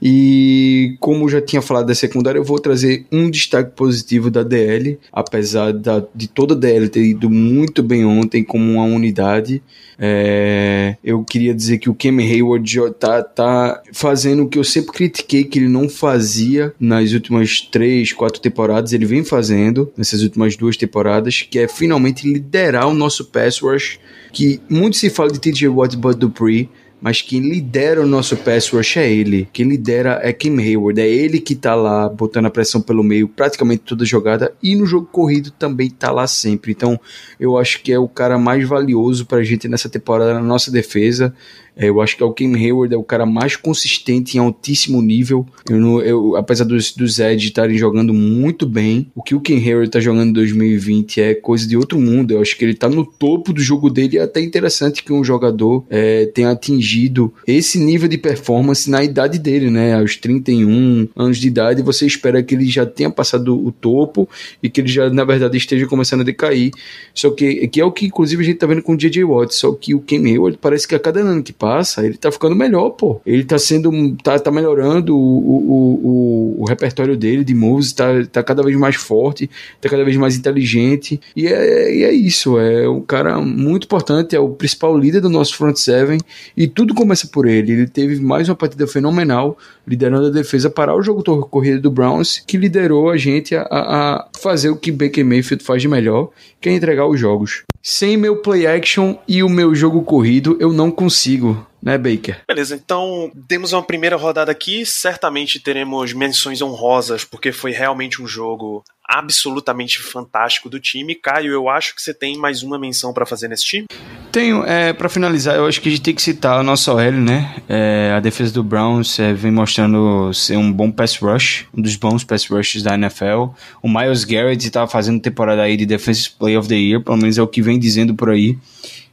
[0.00, 4.98] E como já tinha falado da secundária, eu vou trazer um destaque positivo da DL,
[5.12, 9.62] apesar da, de toda a DL ter ido muito bem ontem como uma unidade.
[9.98, 14.92] É, eu queria dizer que o Cam Hayward tá, tá fazendo o que eu sempre
[14.92, 18.92] critiquei que ele não fazia nas últimas três, quatro temporadas.
[18.92, 23.98] Ele vem fazendo nessas últimas duas temporadas, que é finalmente liderar o nosso pass rush.
[24.32, 26.68] Que muito se fala de TJ Watt, Bud Dupree
[27.00, 29.48] mas quem lidera o nosso pass rush é ele.
[29.52, 31.00] Quem lidera é Kim Hayward.
[31.00, 34.86] É ele que tá lá botando a pressão pelo meio praticamente toda jogada e no
[34.86, 36.72] jogo corrido também tá lá sempre.
[36.72, 36.98] Então
[37.38, 41.34] eu acho que é o cara mais valioso pra gente nessa temporada na nossa defesa.
[41.76, 45.02] É, eu acho que é o Kim Hayward é o cara mais consistente em altíssimo
[45.02, 45.46] nível.
[45.68, 49.90] Eu, eu apesar dos, dos Ed estarem jogando muito bem, o que o Kim Hayward
[49.90, 52.32] tá jogando em 2020 é coisa de outro mundo.
[52.32, 54.16] Eu acho que ele tá no topo do jogo dele.
[54.16, 59.38] É até interessante que um jogador é, tenha atingido esse nível de performance na idade
[59.38, 59.94] dele, né?
[59.94, 64.28] Aos 31 anos de idade, você espera que ele já tenha passado o topo
[64.62, 66.70] e que ele já, na verdade, esteja começando a decair.
[67.14, 69.24] Só que, que é o que, inclusive, a gente tá vendo com o J.J.
[69.24, 69.54] Watt.
[69.54, 72.30] Só que o Kim Hayward parece que a cada ano que passa, passa, ele tá
[72.30, 73.20] ficando melhor, pô.
[73.26, 73.90] Ele tá sendo.
[74.22, 78.76] tá, tá melhorando o, o, o, o repertório dele de moves, tá, tá cada vez
[78.76, 79.50] mais forte,
[79.80, 81.20] tá cada vez mais inteligente.
[81.34, 85.28] E é, e é isso, é um cara muito importante, é o principal líder do
[85.28, 86.18] nosso front seven.
[86.56, 87.72] E tudo começa por ele.
[87.72, 92.42] Ele teve mais uma partida fenomenal, liderando a defesa para o jogo corrida do Browns,
[92.46, 96.68] que liderou a gente a, a fazer o que Baker Mayfield faz de melhor, que
[96.68, 97.64] é entregar os jogos.
[97.88, 102.42] Sem meu play action e o meu jogo corrido, eu não consigo né, Baker?
[102.48, 104.84] Beleza, então temos uma primeira rodada aqui.
[104.84, 111.14] Certamente teremos menções honrosas, porque foi realmente um jogo absolutamente fantástico do time.
[111.14, 113.86] Caio, eu acho que você tem mais uma menção para fazer nesse time?
[114.32, 117.12] Tenho, é, para finalizar, eu acho que a gente tem que citar a nossa OL,
[117.12, 117.54] né?
[117.68, 121.96] É, a defesa do Browns é, vem mostrando ser um bom pass rush, um dos
[121.96, 123.48] bons pass rushes da NFL.
[123.82, 127.38] O Miles Garrett estava fazendo temporada aí de Defensive Play of the Year, pelo menos
[127.38, 128.58] é o que vem dizendo por aí.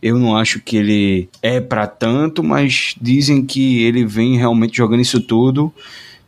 [0.01, 4.99] Eu não acho que ele é para tanto, mas dizem que ele vem realmente jogando
[4.99, 5.73] isso tudo.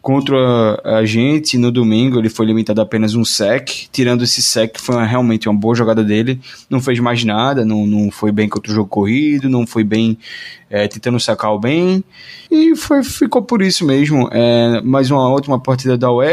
[0.06, 3.88] Contra a gente no domingo, ele foi limitado a apenas um sec.
[3.92, 6.40] Tirando esse sec, foi realmente uma boa jogada dele.
[6.70, 10.16] Não fez mais nada, não, não foi bem contra o jogo corrido, não foi bem
[10.70, 12.04] é, tentando sacar o bem.
[12.50, 14.30] E foi, ficou por isso mesmo.
[14.32, 16.24] É, mais uma ótima partida da OL,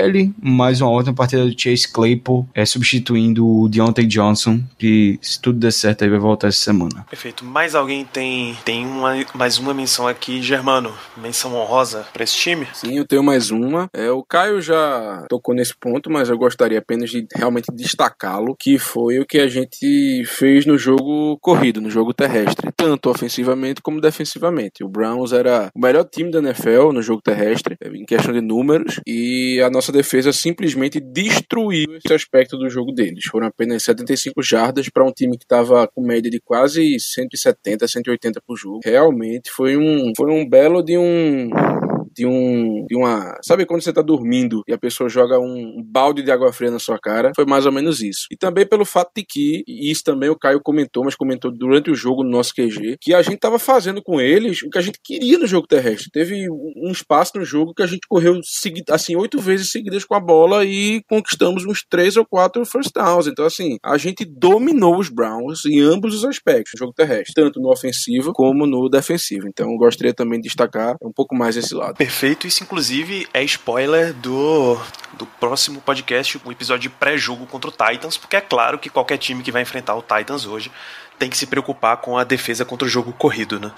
[0.43, 5.59] mais uma ótima partida do Chase Claypool, é, substituindo o Deontay Johnson, que se tudo
[5.59, 7.07] der certo aí vai voltar essa semana.
[7.09, 7.45] Perfeito.
[7.45, 10.93] Mais alguém tem, tem uma, mais uma menção aqui, Germano?
[11.17, 12.67] Menção honrosa para esse time?
[12.75, 13.89] Sim, eu tenho mais uma.
[13.93, 18.79] É, o Caio já tocou nesse ponto, mas eu gostaria apenas de realmente destacá-lo, que
[18.79, 24.01] foi o que a gente fez no jogo corrido, no jogo terrestre, tanto ofensivamente como
[24.01, 24.85] defensivamente.
[24.85, 29.01] O Browns era o melhor time da NFL no jogo terrestre, em questão de números,
[29.07, 33.25] e a nossa defesa simplesmente destruiu esse aspecto do jogo deles.
[33.25, 38.41] Foram apenas 75 jardas para um time que estava com média de quase 170, 180
[38.47, 38.81] por jogo.
[38.85, 41.51] Realmente foi um, foi um belo de um
[42.15, 46.23] de um de uma sabe quando você tá dormindo e a pessoa joga um balde
[46.23, 47.33] de água fria na sua cara?
[47.35, 48.27] Foi mais ou menos isso.
[48.31, 51.91] E também pelo fato de que e isso também o Caio comentou mas comentou durante
[51.91, 54.83] o jogo no nosso QG que a gente tava fazendo com eles o que a
[54.83, 56.11] gente queria no jogo terrestre.
[56.11, 58.39] Teve um espaço no jogo que a gente correu
[58.91, 63.27] assim oito vezes seguidas com a bola e conquistamos uns três ou quatro first downs.
[63.27, 67.61] Então assim a gente dominou os Browns em ambos os aspectos no jogo terrestre tanto
[67.61, 69.47] no ofensivo como no defensivo.
[69.49, 74.13] Então gostaria também de destacar um pouco mais esse lado Perfeito, isso inclusive é spoiler
[74.13, 74.77] do,
[75.13, 79.19] do próximo podcast, o episódio de pré-jogo contra o Titans, porque é claro que qualquer
[79.19, 80.69] time que vai enfrentar o Titans hoje
[81.23, 83.71] tem que se preocupar com a defesa contra o jogo corrido, né?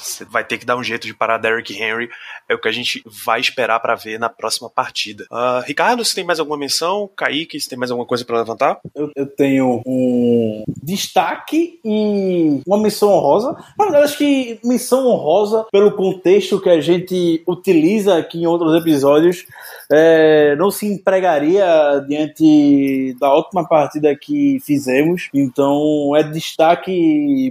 [0.00, 2.08] Você vai ter que dar um jeito de parar Derrick Henry,
[2.48, 5.24] é o que a gente vai esperar para ver na próxima partida.
[5.24, 7.10] Uh, Ricardo, você tem mais alguma menção?
[7.16, 8.78] Kaique, você tem mais alguma coisa para levantar?
[8.94, 13.56] Eu, eu, tenho um destaque e uma menção honrosa.
[13.76, 18.80] Na verdade, acho que menção honrosa, pelo contexto que a gente utiliza aqui em outros
[18.80, 19.44] episódios,
[19.90, 21.66] é, não se empregaria
[22.06, 25.28] diante da ótima partida que fizemos.
[25.34, 26.83] Então, é destaque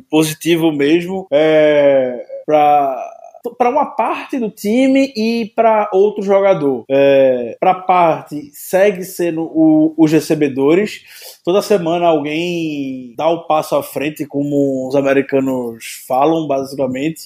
[0.09, 3.13] positivo mesmo é, para
[3.57, 6.85] para uma parte do time e para outro jogador.
[6.89, 11.01] É, para parte segue sendo o, os recebedores.
[11.43, 17.23] Toda semana alguém dá o passo à frente, como os americanos falam, basicamente.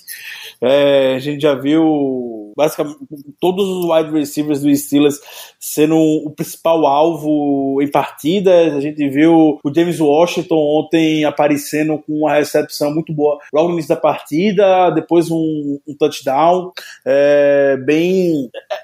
[0.60, 2.98] É, a gente já viu basicamente
[3.39, 5.19] todos os wide receivers do Steelers
[5.60, 8.73] sendo o principal alvo em partidas.
[8.73, 13.75] A gente viu o James Washington ontem aparecendo com uma recepção muito boa logo no
[13.75, 16.71] início da partida, depois um, um touchdown.
[17.06, 18.50] É, bem.
[18.71, 18.75] É,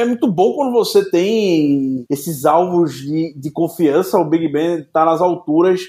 [0.00, 4.18] é, é, muito bom quando você tem esses alvos de, de confiança.
[4.18, 5.80] O Big Ben está nas alturas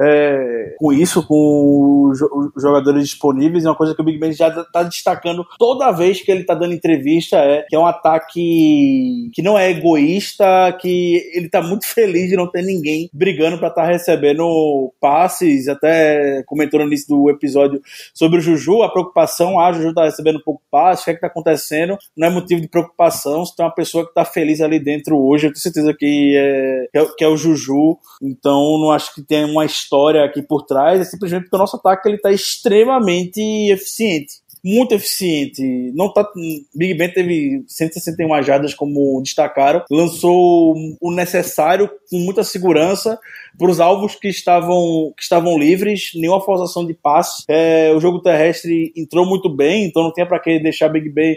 [0.00, 3.64] é, com isso, com os jogadores disponíveis.
[3.64, 6.54] É uma coisa que o Big Ben já está destacando toda vez que ele está
[6.54, 10.44] dando entrevista, é que é um ataque que não é egoísta,
[10.80, 15.68] que ele está muito feliz de não ter ninguém brigando para estar tá recebendo passes.
[15.68, 17.80] Até comentou no início do episódio
[18.12, 21.14] sobre o Juju, a preocupação, ah, o Juju está recebendo pouco passe, o que é
[21.14, 21.96] está acontecendo?
[22.16, 23.44] Não é motivo de preocupação.
[23.44, 26.88] Se tem uma pessoa que está feliz ali dentro hoje, eu tenho certeza que é,
[26.92, 27.98] que é, que é o Juju.
[28.22, 31.76] Então, não acho que tem uma história aqui por trás, é simplesmente porque o nosso
[31.76, 35.62] ataque ele está extremamente eficiente muito eficiente.
[35.94, 36.26] Não tá,
[36.74, 43.18] Big Ben teve 161 jardas, como destacaram, lançou o necessário com muita segurança
[43.58, 47.44] para os alvos que estavam, que estavam livres, nenhuma forçação de passe.
[47.46, 51.32] É, o jogo terrestre entrou muito bem, então não tinha para que deixar Big Ben
[51.32, 51.36] eh,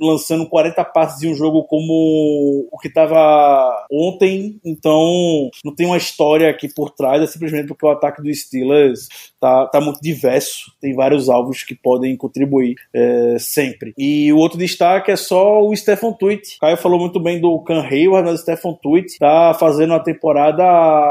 [0.00, 4.58] lançando 40 passes em um jogo como o que estava ontem.
[4.64, 9.08] Então não tem uma história aqui por trás, é simplesmente porque o ataque do Steelers
[9.40, 13.92] tá, tá muito diverso, tem vários alvos que podem contribuir é, sempre.
[13.98, 16.58] E o outro destaque é só o Stephen Tweet.
[16.60, 20.64] Caio falou muito bem do Can Hayward, mas o Stephen Tweet tá fazendo uma temporada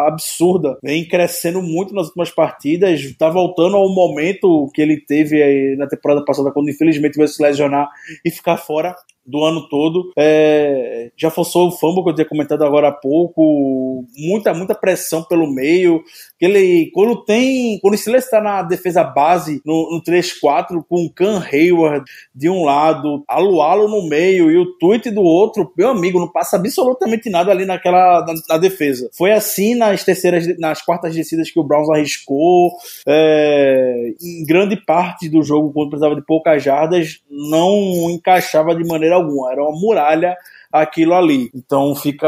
[0.07, 5.87] absurda vem crescendo muito nas últimas partidas, tá voltando ao momento que ele teve na
[5.87, 7.89] temporada passada, quando infelizmente veio se lesionar
[8.23, 8.95] e ficar fora
[9.25, 10.11] do ano todo.
[10.17, 15.23] É, já forçou o fumble que eu tinha comentado agora há pouco, muita, muita pressão
[15.23, 16.03] pelo meio.
[16.39, 21.09] Ele, quando tem, quando o Steelers está na defesa base, no, no 3-4, com o
[21.09, 22.03] Can Hayward
[22.35, 26.57] de um lado, Alualo no meio e o Tweet do outro, meu amigo, não passa
[26.57, 29.09] absolutamente nada ali naquela, na, na defesa.
[29.13, 32.71] Foi assim nas terceiras, nas quartas descidas que o Browns arriscou,
[33.07, 39.12] é, em grande parte do jogo, quando precisava de poucas jardas, não encaixava de maneira
[39.13, 40.35] maneira alguma, era uma muralha
[40.71, 41.51] aquilo ali.
[41.53, 42.27] Então fica,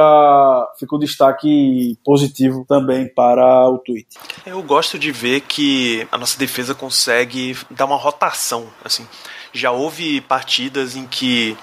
[0.80, 4.08] fica o destaque positivo também para o tweet.
[4.46, 9.08] Eu gosto de ver que a nossa defesa consegue dar uma rotação, assim.
[9.52, 11.58] Já houve partidas em que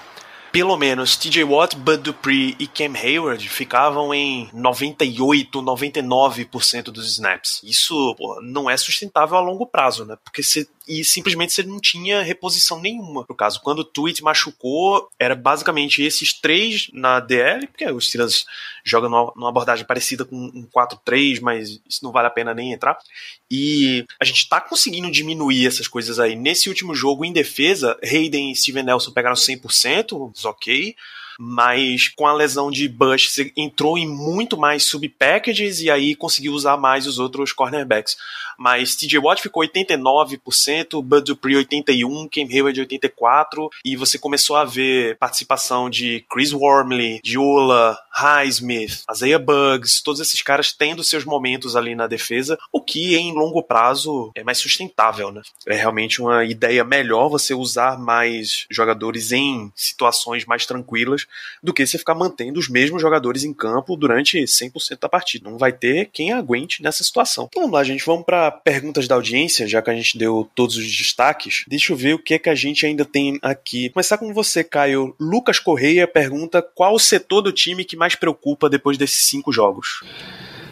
[0.51, 7.59] pelo menos TJ Watt, Bud Dupree e Cam Hayward ficavam em 98, 99% dos snaps.
[7.63, 10.15] Isso pô, não é sustentável a longo prazo, né?
[10.23, 13.25] Porque você e simplesmente você não tinha reposição nenhuma.
[13.27, 18.45] No caso, quando o Tweet machucou, era basicamente esses três na DL, porque os Steelers
[18.83, 22.97] jogam numa, abordagem parecida com um 4-3, mas isso não vale a pena nem entrar.
[23.49, 26.35] E a gente tá conseguindo diminuir essas coisas aí.
[26.35, 30.95] Nesse último jogo, em defesa, Hayden e Steven Nelson pegaram 100%, ok
[31.39, 36.53] mas com a lesão de Bush você entrou em muito mais sub-packages e aí conseguiu
[36.53, 38.15] usar mais os outros cornerbacks.
[38.57, 44.65] Mas TJ Watt ficou 89%, Bud Dupree 81%, Cam Hayward 84%, e você começou a
[44.65, 51.75] ver participação de Chris Wormley, Diola, Highsmith, Isaiah Bugs, todos esses caras tendo seus momentos
[51.75, 55.41] ali na defesa, o que em longo prazo é mais sustentável, né?
[55.67, 61.25] É realmente uma ideia melhor você usar mais jogadores em situações mais tranquilas
[61.61, 65.49] do que você ficar mantendo os mesmos jogadores em campo durante 100% da partida.
[65.49, 67.47] Não vai ter quem aguente nessa situação.
[67.49, 70.77] Então vamos lá, gente, vamos para perguntas da audiência, já que a gente deu todos
[70.77, 71.63] os destaques.
[71.67, 73.89] Deixa eu ver o que é que a gente ainda tem aqui.
[73.89, 75.15] Começar com você, Caio.
[75.19, 80.01] Lucas Correia pergunta qual o setor do time que mais preocupa depois desses cinco jogos.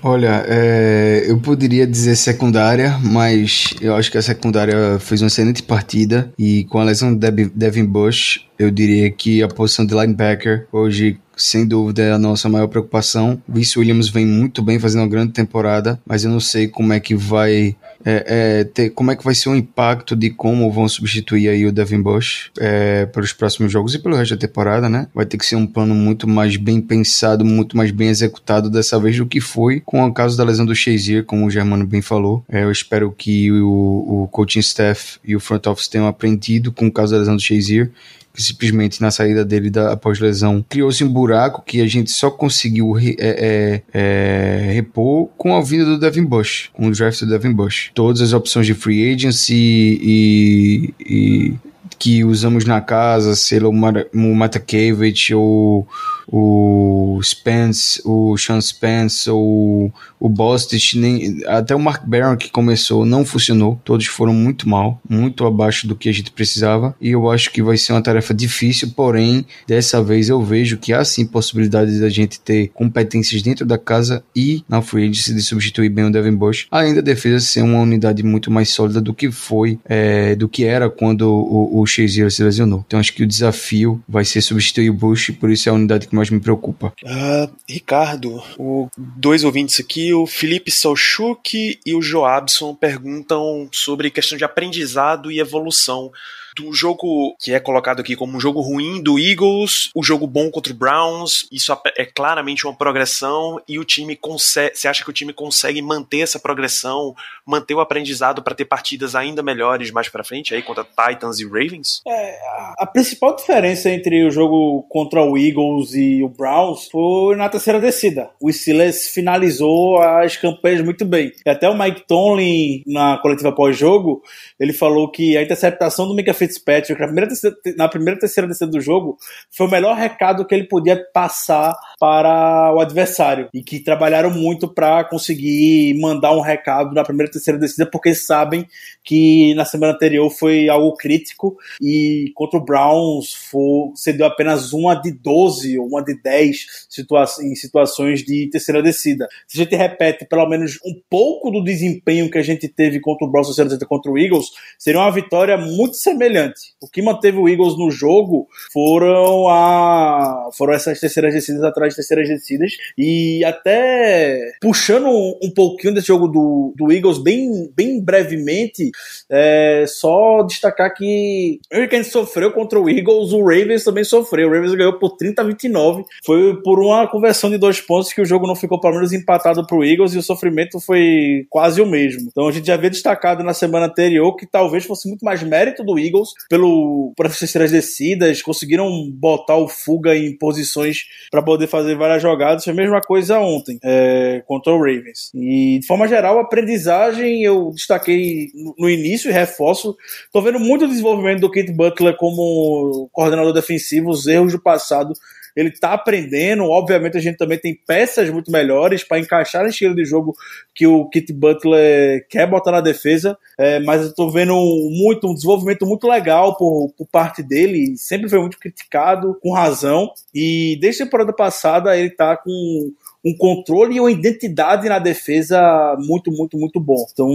[0.03, 5.61] Olha, é, eu poderia dizer secundária, mas eu acho que a secundária fez uma excelente
[5.61, 10.67] partida e com a lesão de Devin Bush, eu diria que a posição de linebacker
[10.71, 13.41] hoje sem dúvida é a nossa maior preocupação.
[13.47, 16.99] Vince Williams vem muito bem fazendo uma grande temporada, mas eu não sei como é
[16.99, 20.87] que vai é, é, ter, como é que vai ser o impacto de como vão
[20.87, 24.89] substituir aí o Devin Bush é, para os próximos jogos e pelo resto da temporada,
[24.89, 25.07] né?
[25.13, 28.99] Vai ter que ser um plano muito mais bem pensado, muito mais bem executado dessa
[28.99, 32.01] vez do que foi com o caso da lesão do Shazier, como o Germano bem
[32.01, 32.43] falou.
[32.49, 36.87] É, eu espero que o, o coaching staff e o front office tenham aprendido com
[36.87, 37.91] o caso da lesão do Shazier
[38.33, 42.29] que simplesmente na saída dele da, após lesão criou-se um buraco que a gente só
[42.29, 47.19] conseguiu re, é, é, é, repor com a vinda do Devin Bush, com o draft
[47.21, 47.91] do Devin Bush.
[47.93, 49.53] Todas as opções de free agency
[50.01, 51.53] e, e
[51.99, 55.87] que usamos na casa, sei lá, o Matakevich ou
[56.27, 63.05] o Spence, o Sean Spence, ou o Bostich, nem, até o Mark Barron que começou
[63.05, 63.79] não funcionou.
[63.83, 66.95] Todos foram muito mal, muito abaixo do que a gente precisava.
[67.01, 70.93] E eu acho que vai ser uma tarefa difícil, porém, dessa vez eu vejo que
[70.93, 75.41] há sim possibilidade da gente ter competências dentro da casa e na free agency de
[75.41, 76.67] substituir bem o Devin Bush.
[76.69, 80.65] Além da defesa ser uma unidade muito mais sólida do que foi, é, do que
[80.65, 82.83] era quando o, o Shazier se lesionou.
[82.85, 86.07] Então acho que o desafio vai ser substituir o Bush, por isso é a unidade
[86.11, 86.93] que mais me preocupa.
[87.03, 94.37] Uh, Ricardo, o, dois ouvintes aqui, o Felipe Solchuk e o Joabson perguntam sobre questão
[94.37, 96.11] de aprendizado e evolução
[96.55, 100.49] do jogo que é colocado aqui como um jogo ruim do Eagles, o jogo bom
[100.49, 105.09] contra o Browns, isso é claramente uma progressão e o time consegue, você acha que
[105.09, 107.13] o time consegue manter essa progressão,
[107.45, 111.45] manter o aprendizado para ter partidas ainda melhores mais para frente aí contra Titans e
[111.45, 112.01] Ravens?
[112.07, 112.37] É,
[112.77, 117.79] a principal diferença entre o jogo contra o Eagles e o Browns foi na terceira
[117.79, 118.29] descida.
[118.39, 121.31] O Steelers finalizou as campanhas muito bem.
[121.45, 124.21] E até o Mike Tomlin na coletiva pós-jogo,
[124.59, 127.29] ele falou que a interceptação do Mika Fitzpatrick na primeira,
[127.77, 129.17] na primeira terceira descida do jogo
[129.51, 134.67] foi o melhor recado que ele podia passar para o adversário e que trabalharam muito
[134.67, 138.67] para conseguir mandar um recado na primeira terceira descida porque sabem
[139.03, 144.95] que na semana anterior foi algo crítico e contra o Browns foi, cedeu apenas uma
[144.95, 149.27] de 12 ou uma de 10 situa em situações de terceira descida.
[149.47, 153.27] Se a gente repete pelo menos um pouco do desempenho que a gente teve contra
[153.27, 153.55] o Browns
[153.87, 154.47] contra o Eagles,
[154.79, 156.73] seria uma vitória muito semelhante semelhante.
[156.81, 161.97] O que manteve o Eagles no jogo foram a foram essas terceiras descidas atrás de
[161.97, 168.89] terceiras descidas e até puxando um, pouquinho desse jogo do, do Eagles bem, bem brevemente,
[169.29, 174.49] é, só destacar que o Hurricanes sofreu contra o Eagles, o Ravens também sofreu.
[174.49, 176.03] O Ravens ganhou por 30 a 29.
[176.25, 179.65] Foi por uma conversão de dois pontos que o jogo não ficou pelo menos empatado
[179.65, 182.29] para o Eagles e o sofrimento foi quase o mesmo.
[182.31, 185.83] Então a gente já havia destacado na semana anterior que talvez fosse muito mais mérito
[185.83, 191.67] do Eagles Eagles pelo por terceiras descidas, conseguiram botar o Fuga em posições para poder
[191.67, 192.63] fazer várias jogadas.
[192.63, 195.31] Foi a mesma coisa ontem é, contra o Ravens.
[195.33, 198.47] E de forma geral, a aprendizagem eu destaquei
[198.77, 199.95] no início e reforço.
[200.31, 205.13] Tô vendo muito desenvolvimento do Kit Butler como coordenador defensivo, os erros do passado
[205.55, 206.63] ele está aprendendo.
[206.63, 210.35] Obviamente, a gente também tem peças muito melhores para encaixar no estilo de jogo
[210.73, 213.37] que o Kit Butler quer botar na defesa.
[213.57, 214.55] É, mas eu estou vendo
[214.91, 217.95] muito, um desenvolvimento muito legal por, por parte dele.
[217.97, 220.11] Sempre foi muito criticado, com razão.
[220.33, 222.91] E desde a temporada passada, ele está com
[223.23, 227.05] um controle e uma identidade na defesa muito, muito, muito bom.
[227.11, 227.29] Então,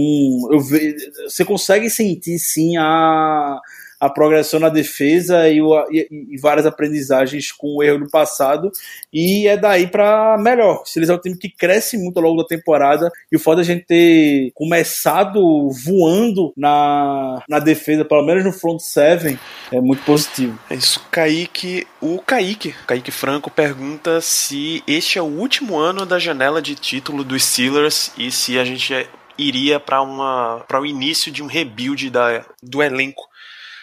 [0.51, 0.95] eu ve...
[1.27, 3.59] você consegue sentir sim a
[3.99, 8.71] a progressão na defesa e, o, e, e, várias aprendizagens com o erro do passado.
[9.11, 10.83] E é daí para melhor.
[10.85, 13.11] Se eles é um time que cresce muito ao longo da temporada.
[13.31, 18.51] E o foda é a gente ter começado voando na, na defesa, pelo menos no
[18.51, 19.37] front seven,
[19.71, 20.59] é muito positivo.
[20.69, 21.87] É isso, Kaique.
[21.99, 27.23] O Kaique, Kaique Franco, pergunta se este é o último ano da janela de título
[27.23, 32.09] dos Steelers e se a gente iria para uma para o início de um rebuild
[32.09, 33.21] da, do elenco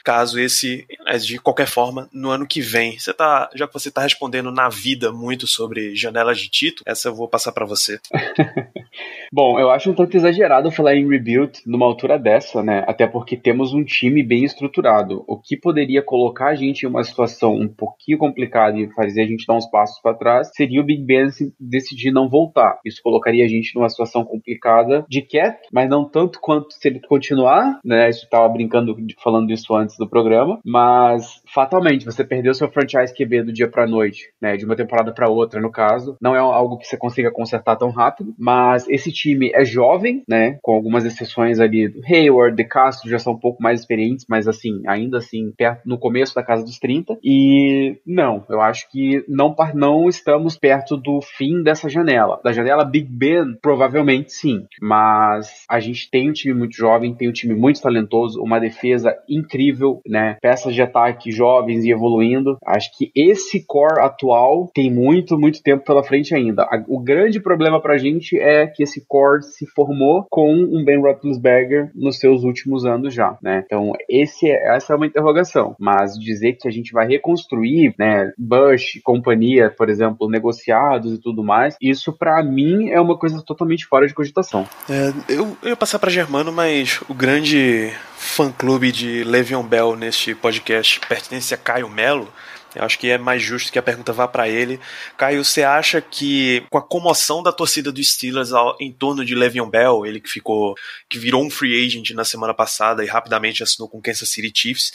[0.04, 0.86] caso esse,
[1.24, 2.98] de qualquer forma, no ano que vem.
[2.98, 7.08] Você tá, já que você está respondendo na vida muito sobre janelas de título, essa
[7.08, 7.98] eu vou passar para você.
[9.32, 12.84] Bom, eu acho um tanto exagerado falar em rebuild numa altura dessa, né?
[12.86, 15.24] Até porque temos um time bem estruturado.
[15.26, 19.26] O que poderia colocar a gente em uma situação um pouquinho complicada e fazer a
[19.26, 21.28] gente dar uns passos para trás seria o Big Ben
[21.58, 22.78] decidir não voltar.
[22.84, 27.00] Isso colocaria a gente numa situação complicada de cap, mas não tanto quanto se ele
[27.00, 28.08] continuar, né?
[28.10, 33.44] Isso tava brincando falando isso antes do programa, mas fatalmente você perdeu seu franchise QB
[33.44, 34.56] do dia para noite, né?
[34.56, 37.90] De uma temporada para outra, no caso, não é algo que você consiga consertar tão
[37.90, 40.58] rápido, mas esse time é jovem, né?
[40.62, 44.48] Com algumas exceções ali do Hayward, De Castro já são um pouco mais experientes, mas
[44.48, 47.18] assim, ainda assim, perto, no começo da casa dos 30.
[47.22, 52.40] E não, eu acho que não, não estamos perto do fim dessa janela.
[52.42, 54.66] Da janela Big Ben, provavelmente sim.
[54.80, 59.16] Mas a gente tem um time muito jovem, tem um time muito talentoso, uma defesa
[59.28, 60.36] incrível, né?
[60.40, 62.56] Peças de ataque jovens e evoluindo.
[62.64, 66.66] Acho que esse core atual tem muito, muito tempo pela frente ainda.
[66.88, 71.90] O grande problema pra gente é que esse core se formou com um Ben Roethlisberger
[71.94, 73.62] nos seus últimos anos já, né?
[73.64, 75.74] Então, esse é, essa é uma interrogação.
[75.78, 81.42] Mas dizer que a gente vai reconstruir, né, Bush, companhia, por exemplo, negociados e tudo
[81.42, 84.66] mais, isso para mim é uma coisa totalmente fora de cogitação.
[84.88, 89.62] É, eu, eu ia passar para Germano, mas o grande fã-clube de Le'Veon
[89.96, 92.32] Neste podcast pertence a Caio Melo,
[92.76, 94.78] eu acho que é mais justo que a pergunta vá para ele.
[95.16, 99.34] Caio, você acha que com a comoção da torcida dos Steelers ao, em torno de
[99.34, 100.74] Le'Veon Bell, ele que ficou,
[101.08, 104.92] que virou um free agent na semana passada e rapidamente assinou com Kansas City Chiefs,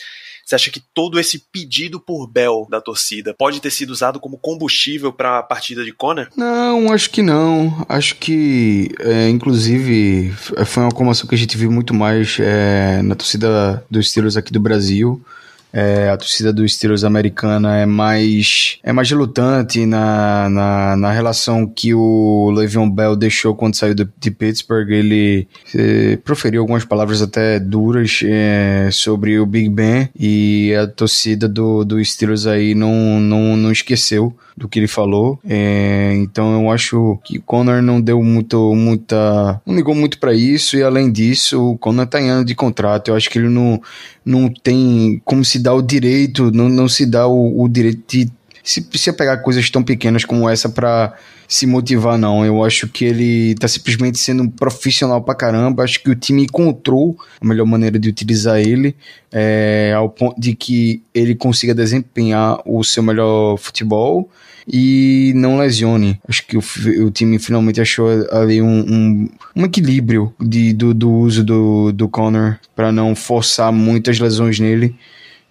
[0.50, 4.36] você acha que todo esse pedido por Bell da torcida pode ter sido usado como
[4.36, 6.28] combustível para a partida de Conner?
[6.36, 7.86] Não, acho que não.
[7.88, 10.34] Acho que, é, inclusive,
[10.66, 14.52] foi uma comoção que a gente viu muito mais é, na torcida dos Steelers aqui
[14.52, 15.24] do Brasil.
[15.72, 21.68] É, a torcida dos Steelers americana é mais é mais relutante na, na, na relação
[21.68, 24.90] que o Le'Veon Bell deixou quando saiu de, de Pittsburgh.
[24.90, 31.48] Ele é, proferiu algumas palavras até duras é, sobre o Big Ben e a torcida
[31.48, 35.40] do, do Steelers aí não, não, não esqueceu do que ele falou.
[35.48, 39.62] É, então eu acho que Conor não deu muito, muita.
[39.66, 43.08] não ligou muito para isso, e além disso, o Conor tá em ano de contrato.
[43.08, 43.82] Eu acho que ele não,
[44.26, 48.32] não tem como se dar o direito, não, não se dá o, o direito de
[48.64, 51.16] se precisa pegar coisas tão pequenas como essa para
[51.48, 52.46] se motivar, não.
[52.46, 55.84] Eu acho que ele tá simplesmente sendo um profissional pra caramba.
[55.84, 58.96] Acho que o time encontrou a melhor maneira de utilizar ele,
[59.32, 64.30] é, ao ponto de que ele consiga desempenhar o seu melhor futebol
[64.72, 66.20] e não lesione.
[66.28, 66.64] Acho que o,
[67.04, 72.08] o time finalmente achou ali um, um, um equilíbrio de, do, do uso do, do
[72.08, 74.96] Connor para não forçar muitas lesões nele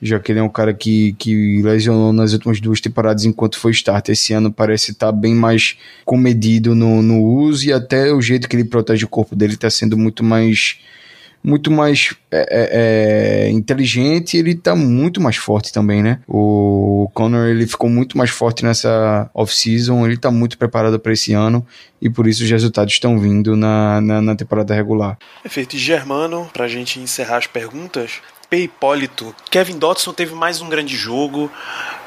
[0.01, 3.73] já que ele é um cara que, que lesionou nas últimas duas temporadas enquanto foi
[3.73, 4.09] start.
[4.09, 8.49] Esse ano parece estar tá bem mais comedido no, no uso e até o jeito
[8.49, 10.79] que ele protege o corpo dele está sendo muito mais
[11.43, 16.21] muito mais é, é, é inteligente ele está muito mais forte também, né?
[16.27, 21.33] O Conor ele ficou muito mais forte nessa off-season, ele está muito preparado para esse
[21.33, 21.65] ano
[22.03, 25.17] e por isso os resultados estão vindo na, na, na temporada regular.
[25.43, 25.77] Perfeito.
[25.77, 28.65] E Germano, para a gente encerrar as perguntas, P.
[28.65, 31.51] Hipólito, Kevin Dotson teve mais um grande jogo.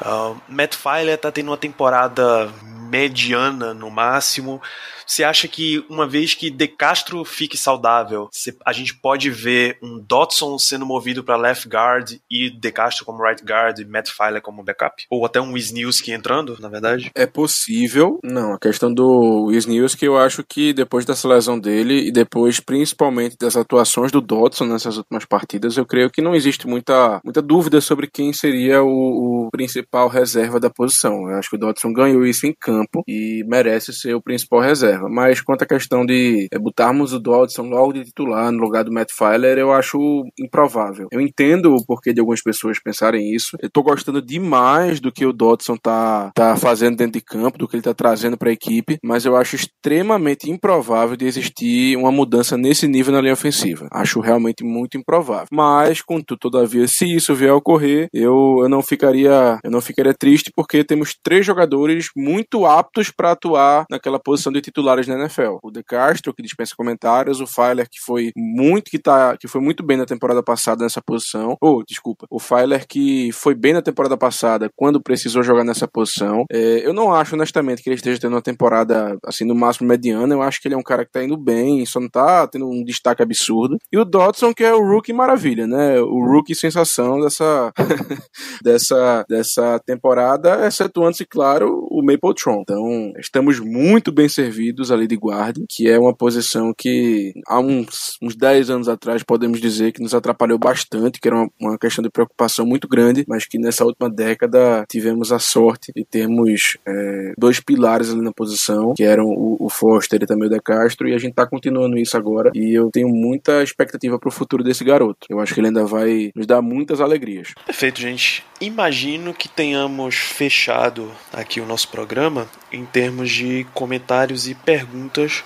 [0.00, 2.52] Uh, Matt Filer tá tendo uma temporada
[2.90, 4.60] mediana no máximo.
[5.06, 8.28] Você acha que uma vez que De Castro fique saudável,
[8.64, 13.22] a gente pode ver um Dotson sendo movido para left guard e De Castro como
[13.22, 15.04] right guard e Matt Filer como backup?
[15.10, 17.10] Ou até um Wisniewski entrando, na verdade?
[17.14, 18.18] É possível.
[18.22, 23.36] Não, a questão do Wisniewski eu acho que depois dessa lesão dele e depois principalmente
[23.38, 27.80] das atuações do Dotson nessas últimas partidas, eu creio que não existe muita, muita dúvida
[27.80, 31.28] sobre quem seria o, o principal reserva da posição.
[31.28, 34.91] Eu acho que o Dotson ganhou isso em campo e merece ser o principal reserva
[34.92, 35.08] reserva.
[35.08, 38.92] Mas quanto à questão de é, botarmos o Dodson logo de titular no lugar do
[38.92, 39.98] Matt Filer, eu acho
[40.38, 41.08] improvável.
[41.10, 43.56] Eu entendo o porquê de algumas pessoas pensarem isso.
[43.60, 47.66] Eu tô gostando demais do que o Dodson tá, tá fazendo dentro de campo, do
[47.66, 52.12] que ele tá trazendo para a equipe, mas eu acho extremamente improvável de existir uma
[52.12, 53.88] mudança nesse nível na linha ofensiva.
[53.90, 55.48] Acho realmente muito improvável.
[55.50, 60.14] Mas, contudo, todavia, se isso vier a ocorrer, eu, eu não ficaria eu não ficaria
[60.14, 65.14] triste porque temos três jogadores muito aptos para atuar naquela posição de titular titulares na
[65.14, 65.58] NFL.
[65.62, 69.60] O De Castro, que dispensa comentários, o Filer, que foi muito que tá, que foi
[69.60, 71.56] muito bem na temporada passada nessa posição.
[71.60, 75.86] Ou, oh, desculpa, o Filer que foi bem na temporada passada quando precisou jogar nessa
[75.86, 76.44] posição.
[76.50, 80.34] É, eu não acho, honestamente, que ele esteja tendo uma temporada assim no máximo mediana.
[80.34, 82.68] Eu acho que ele é um cara que tá indo bem, só não tá tendo
[82.68, 83.78] um destaque absurdo.
[83.92, 86.00] E o Dodson, que é o rookie maravilha, né?
[86.00, 87.72] O rookie sensação dessa
[88.62, 92.62] dessa dessa temporada, excetuando-se, claro, o Mapletron.
[92.62, 98.16] Então, estamos muito bem servidos ali de guarda, que é uma posição que há uns,
[98.22, 102.02] uns 10 anos atrás podemos dizer que nos atrapalhou bastante, que era uma, uma questão
[102.02, 107.32] de preocupação muito grande, mas que nessa última década tivemos a sorte de termos é,
[107.36, 111.08] dois pilares ali na posição, que eram o, o Foster e também o De Castro,
[111.08, 114.62] e a gente está continuando isso agora, e eu tenho muita expectativa para o futuro
[114.62, 115.26] desse garoto.
[115.28, 117.52] Eu acho que ele ainda vai nos dar muitas alegrias.
[117.66, 118.44] Perfeito, gente.
[118.60, 125.44] Imagino que tenhamos fechado aqui o nosso programa em termos de comentários e perguntas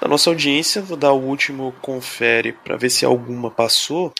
[0.00, 0.82] da nossa audiência.
[0.82, 4.12] Vou dar o último confere para ver se alguma passou.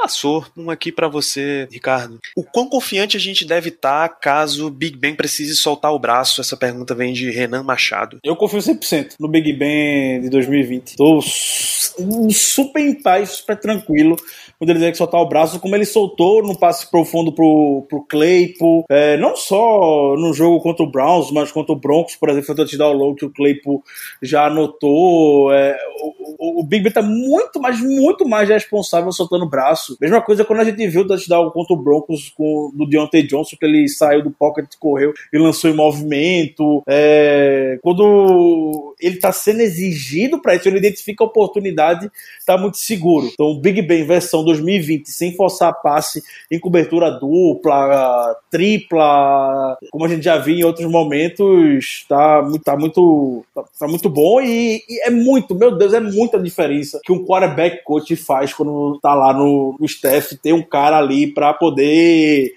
[0.00, 0.46] Passou.
[0.56, 2.18] Um aqui para você, Ricardo.
[2.34, 6.40] O quão confiante a gente deve estar tá caso Big Ben precise soltar o braço?
[6.40, 8.18] Essa pergunta vem de Renan Machado.
[8.24, 10.96] Eu confio 100% no Big Ben de 2020.
[10.96, 14.16] Tô super em paz, super tranquilo
[14.60, 18.04] quando ele tiver que soltar o braço, como ele soltou no passe profundo pro, pro
[18.04, 22.44] Claypool, é, não só no jogo contra o Browns, mas contra o Broncos, por exemplo,
[22.44, 23.82] foi o touchdown low que o Claypool
[24.20, 25.50] já anotou.
[25.50, 29.89] É, o, o, o, Big Ben tá muito mais, muito mais responsável soltando o braço
[30.00, 33.56] Mesma coisa quando a gente viu o touchdown contra o Broncos com, do Deontay Johnson,
[33.58, 36.82] que ele saiu do pocket, correu e lançou em movimento.
[36.86, 42.10] É, quando ele tá sendo exigido para isso, ele identifica a oportunidade,
[42.46, 43.28] tá muito seguro.
[43.32, 50.08] Então, o Big Ben versão 2020, sem forçar passe, em cobertura dupla, tripla, como a
[50.08, 55.00] gente já viu em outros momentos, tá, tá muito tá, tá muito bom e, e,
[55.06, 59.32] é muito, meu Deus, é muita diferença que um quarterback coach faz quando tá lá
[59.32, 62.54] no, no staff, tem um cara ali para poder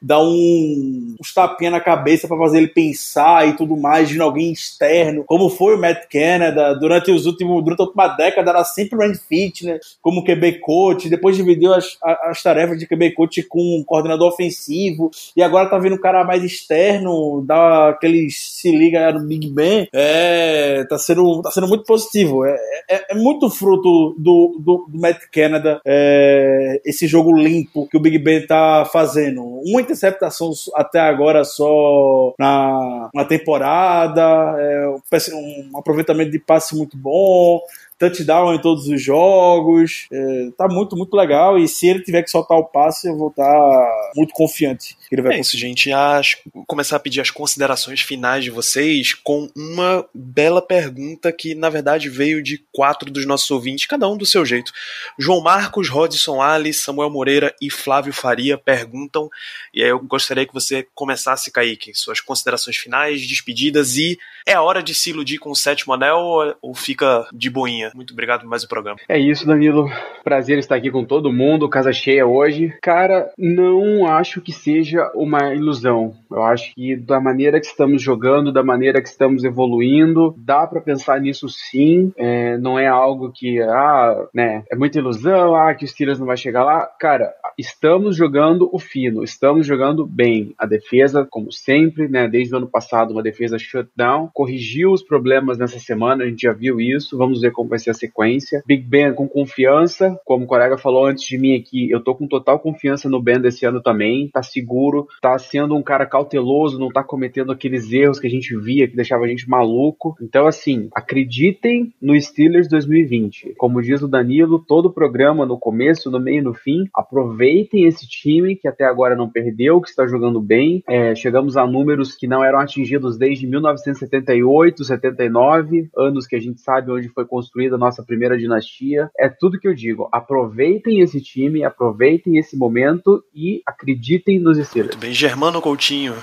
[0.00, 4.52] dar um, uns tapinha na cabeça para fazer ele pensar e tudo mais, de alguém
[4.52, 8.98] externo, como foi o Matt Canada durante os últimos, durante a última década, era sempre
[8.98, 13.84] Rand Fitness como QB coach, depois dividiu as, as tarefas de QB coach com um
[13.84, 19.26] coordenador ofensivo, e agora tá vindo um cara mais externo, dá aquele se liga no
[19.26, 22.56] Big Ben, é, tá sendo, tá sendo muito positivo, é,
[22.88, 28.00] é, é muito fruto do, do, do Matt Canada, é, esse jogo limpo que o
[28.00, 29.42] Big Ben tá fazendo.
[29.42, 34.22] Uma interceptação até agora só na, na temporada,
[34.58, 34.96] é,
[35.34, 37.60] um aproveitamento de passe muito bom,
[37.98, 40.06] touchdown em todos os jogos.
[40.12, 41.58] É, tá muito, muito legal.
[41.58, 45.14] E se ele tiver que soltar o passe, eu vou estar tá muito confiante que
[45.14, 45.92] ele vai É isso, gente.
[45.92, 51.70] Acho, começar a pedir as considerações finais de vocês com uma bela pergunta que, na
[51.70, 54.72] verdade, veio de quatro dos nossos ouvintes, cada um do seu jeito.
[55.18, 59.28] João Marcos, Rodson Ali, Samuel Moreira e Flávio Faria perguntam.
[59.72, 64.62] E aí eu gostaria que você começasse, Kaique, suas considerações finais, despedidas e é a
[64.62, 67.85] hora de se iludir com o sétimo anel ou fica de boinha?
[67.94, 68.98] Muito obrigado por mais um programa.
[69.08, 69.88] É isso, Danilo.
[70.24, 72.74] Prazer estar aqui com todo mundo, casa cheia hoje.
[72.82, 76.14] Cara, não acho que seja uma ilusão.
[76.30, 80.80] Eu acho que da maneira que estamos jogando, da maneira que estamos evoluindo, dá para
[80.80, 82.12] pensar nisso sim.
[82.16, 86.26] É, não é algo que, ah, né, é muita ilusão, ah, que os Steelers não
[86.26, 86.86] vai chegar lá.
[86.98, 90.54] Cara, estamos jogando o fino, estamos jogando bem.
[90.58, 95.58] A defesa, como sempre, né, desde o ano passado, uma defesa shutdown, corrigiu os problemas
[95.58, 97.16] nessa semana, a gente já viu isso.
[97.16, 98.62] Vamos ver como vai ser a sequência.
[98.66, 102.26] Big Ben com confiança, como o colega falou antes de mim aqui, eu tô com
[102.26, 104.28] total confiança no Ben desse ano também.
[104.32, 108.56] Tá seguro, tá sendo um cara cauteloso, não tá cometendo aqueles erros que a gente
[108.56, 110.16] via que deixava a gente maluco.
[110.20, 113.54] Então, assim, acreditem no Steelers 2020.
[113.56, 117.86] Como diz o Danilo, todo o programa no começo, no meio e no fim, aproveitem
[117.86, 120.82] esse time que até agora não perdeu, que está jogando bem.
[120.88, 126.60] É, chegamos a números que não eram atingidos desde 1978, 79, anos que a gente
[126.60, 127.24] sabe onde foi
[127.66, 129.10] construída a nossa primeira dinastia.
[129.18, 130.08] É tudo que eu digo.
[130.12, 134.94] Aproveitem esse time, aproveitem esse momento e acreditem nos Steelers.
[134.94, 136.14] Muito bem, Germano Coutinho,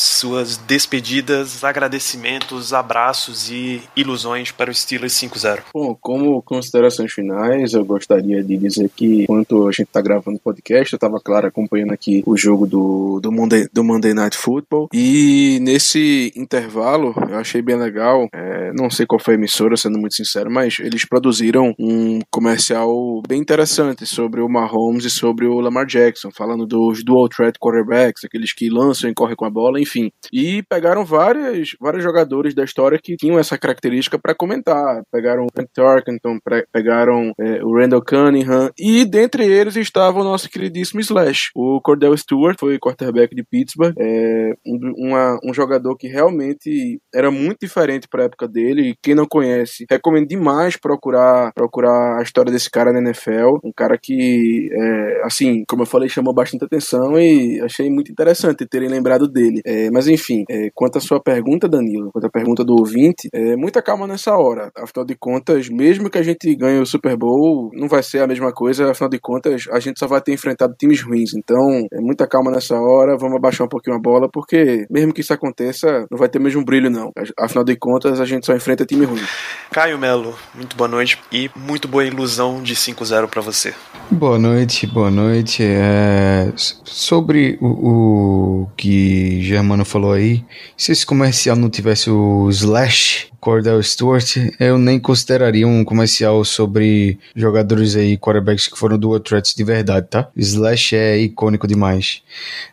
[0.00, 5.60] suas despedidas, agradecimentos, abraços e ilusões para o Steelers 5-0.
[5.74, 10.40] Bom, como considerações finais, eu gostaria de dizer que enquanto a gente está gravando o
[10.40, 14.88] podcast, eu estava, claro, acompanhando aqui o jogo do, do, Monday, do Monday Night Football
[14.92, 19.98] e nesse intervalo eu achei bem legal, é, não sei qual foi a emissora, sendo
[19.98, 25.60] muito sincero, mas eles produziram um comercial bem interessante sobre o Mahomes e sobre o
[25.60, 29.80] Lamar Jackson, falando dos dual threat quarterbacks, aqueles que lançam e correm com a bola,
[29.80, 29.89] enfim.
[30.32, 35.02] E pegaram várias, vários jogadores da história que tinham essa característica para comentar.
[35.10, 36.38] Pegaram o Tarkenton,
[36.72, 41.50] pegaram é, o Randall Cunningham, e dentre eles estava o nosso queridíssimo Slash.
[41.54, 47.30] O Cordell Stewart foi quarterback de Pittsburgh, é, um, uma, um jogador que realmente era
[47.30, 48.90] muito diferente para a época dele.
[48.90, 53.58] E quem não conhece, recomendo demais procurar, procurar a história desse cara na NFL.
[53.64, 58.66] Um cara que, é, assim, como eu falei, chamou bastante atenção e achei muito interessante
[58.66, 59.60] terem lembrado dele.
[59.70, 63.54] É, mas enfim, é, quanto à sua pergunta, Danilo, quanto à pergunta do ouvinte, é,
[63.54, 64.72] muita calma nessa hora.
[64.76, 68.26] Afinal de contas, mesmo que a gente ganhe o Super Bowl, não vai ser a
[68.26, 68.90] mesma coisa.
[68.90, 71.34] Afinal de contas, a gente só vai ter enfrentado times ruins.
[71.34, 73.16] Então, é muita calma nessa hora.
[73.16, 76.64] Vamos abaixar um pouquinho a bola, porque mesmo que isso aconteça, não vai ter mesmo
[76.64, 77.12] brilho, não.
[77.38, 79.22] Afinal de contas, a gente só enfrenta time ruim.
[79.70, 83.72] Caio Melo, muito boa noite e muito boa ilusão de 5-0 para você.
[84.10, 85.62] Boa noite, boa noite.
[85.62, 90.42] É, sobre o, o que Germano falou aí,
[90.76, 97.18] se esse comercial não tivesse o Slash, Cordell Stewart, eu nem consideraria um comercial sobre
[97.34, 100.28] jogadores aí, quarterbacks que foram dual threats de verdade, tá?
[100.36, 102.22] Slash é icônico demais.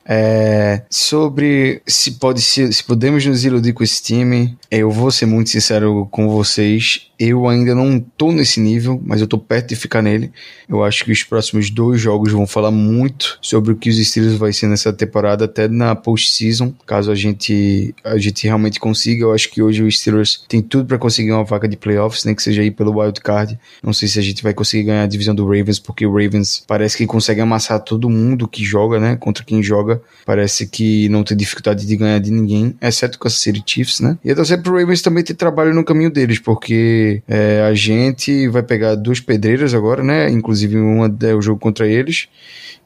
[0.05, 5.25] É, sobre se pode se, se podemos nos iludir com esse time, eu vou ser
[5.25, 9.75] muito sincero com vocês, eu ainda não tô nesse nível, mas eu tô perto de
[9.75, 10.31] ficar nele.
[10.69, 14.37] Eu acho que os próximos dois jogos vão falar muito sobre o que os Steelers
[14.37, 19.23] vai ser nessa temporada, até na postseason, caso a gente a gente realmente consiga.
[19.23, 22.25] Eu acho que hoje os Steelers tem tem tudo para conseguir uma vaga de playoffs,
[22.25, 23.57] nem que seja aí pelo wild card.
[23.83, 26.63] Não sei se a gente vai conseguir ganhar a divisão do Ravens, porque o Ravens
[26.67, 29.15] parece que consegue amassar todo mundo que joga, né?
[29.15, 33.31] Contra quem joga, parece que não tem dificuldade de ganhar de ninguém, exceto com a
[33.31, 34.17] City Chiefs, né?
[34.23, 38.47] E a torcer pro Ravens também ter trabalho no caminho deles, porque é, a gente
[38.47, 40.29] vai pegar duas pedreiras agora, né?
[40.29, 42.27] Inclusive uma é o jogo contra eles.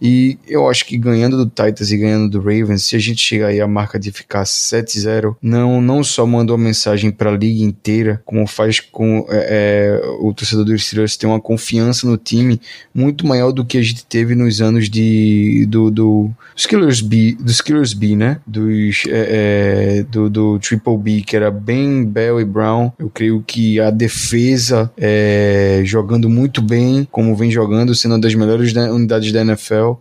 [0.01, 3.47] E eu acho que ganhando do Titans e ganhando do Ravens, se a gente chegar
[3.47, 7.69] aí à marca de ficar 7-0, não, não só manda uma mensagem para a liga
[7.69, 12.59] inteira, como faz com é, é, o torcedor dos Steelers ter uma confiança no time
[12.93, 16.31] muito maior do que a gente teve nos anos de do, do
[17.03, 18.39] B, dos Killers B, né?
[18.45, 22.91] Dos é, é do, do Triple B, que era bem Bell e Brown.
[22.97, 28.35] Eu creio que a defesa é, jogando muito bem, como vem jogando, sendo uma das
[28.35, 29.93] melhores unidades da NFL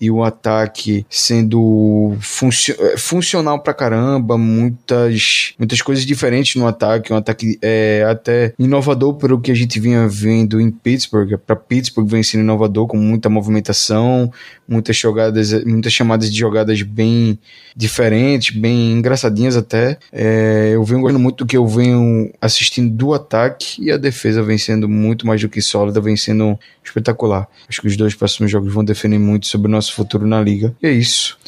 [0.00, 7.16] e o ataque sendo funcio funcional pra caramba, muitas, muitas coisas diferentes no ataque, um
[7.16, 12.22] ataque é, até inovador pelo que a gente vinha vendo em Pittsburgh, para Pittsburgh vem
[12.22, 14.32] sendo inovador com muita movimentação,
[14.68, 17.38] muitas jogadas, muitas chamadas de jogadas bem
[17.74, 19.98] diferentes, bem engraçadinhas até.
[20.12, 24.42] É, eu venho gostando muito do que eu venho assistindo do ataque e a defesa
[24.42, 27.48] vem sendo muito mais do que sólida, vem sendo espetacular.
[27.68, 30.74] Acho que os dois próximos jogos vão definir muito sobre o nosso futuro na liga.
[30.82, 31.38] E é isso.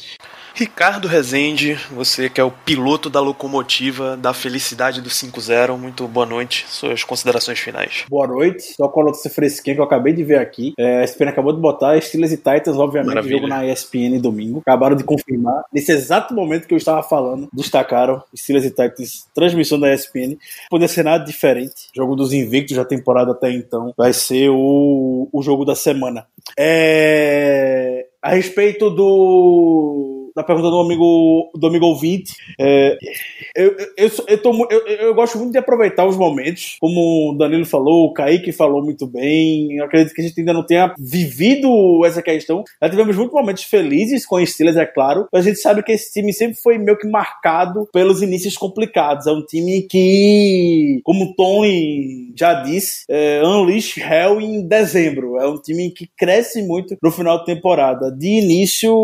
[0.61, 6.27] Ricardo Rezende, você que é o piloto da locomotiva da felicidade do 5-0, muito boa
[6.27, 6.67] noite.
[6.69, 8.05] Suas considerações finais.
[8.11, 8.75] Boa noite.
[8.75, 10.75] Só com a notícia fresquinha que eu acabei de ver aqui.
[10.79, 13.37] É, a ESPN acabou de botar Steelers e Titans, obviamente, Maravilha.
[13.37, 14.59] jogo na ESPN domingo.
[14.59, 15.63] Acabaram de confirmar.
[15.73, 20.37] Nesse exato momento que eu estava falando, destacaram Steelers e Titans, transmissão da ESPN.
[20.69, 21.89] Poder ser nada diferente.
[21.97, 23.95] Jogo dos invictos da temporada até então.
[23.97, 26.27] Vai ser o, o jogo da semana.
[26.59, 32.35] É, a respeito do da pergunta do amigo, do amigo ouvinte.
[32.59, 32.97] É,
[33.57, 37.65] eu, eu, eu, tô eu, eu gosto muito de aproveitar os momentos, como o Danilo
[37.65, 39.77] falou, o Kaique falou muito bem.
[39.77, 42.65] Eu acredito que a gente ainda não tenha vivido essa questão.
[42.83, 45.93] Já tivemos muitos momentos felizes com os Steelers, é claro, mas a gente sabe que
[45.93, 49.27] esse time sempre foi meio que marcado pelos inícios complicados.
[49.27, 55.37] É um time que, como o Tony já disse, é, unleash hell em dezembro.
[55.39, 58.11] É um time que cresce muito no final da temporada.
[58.11, 58.95] De início,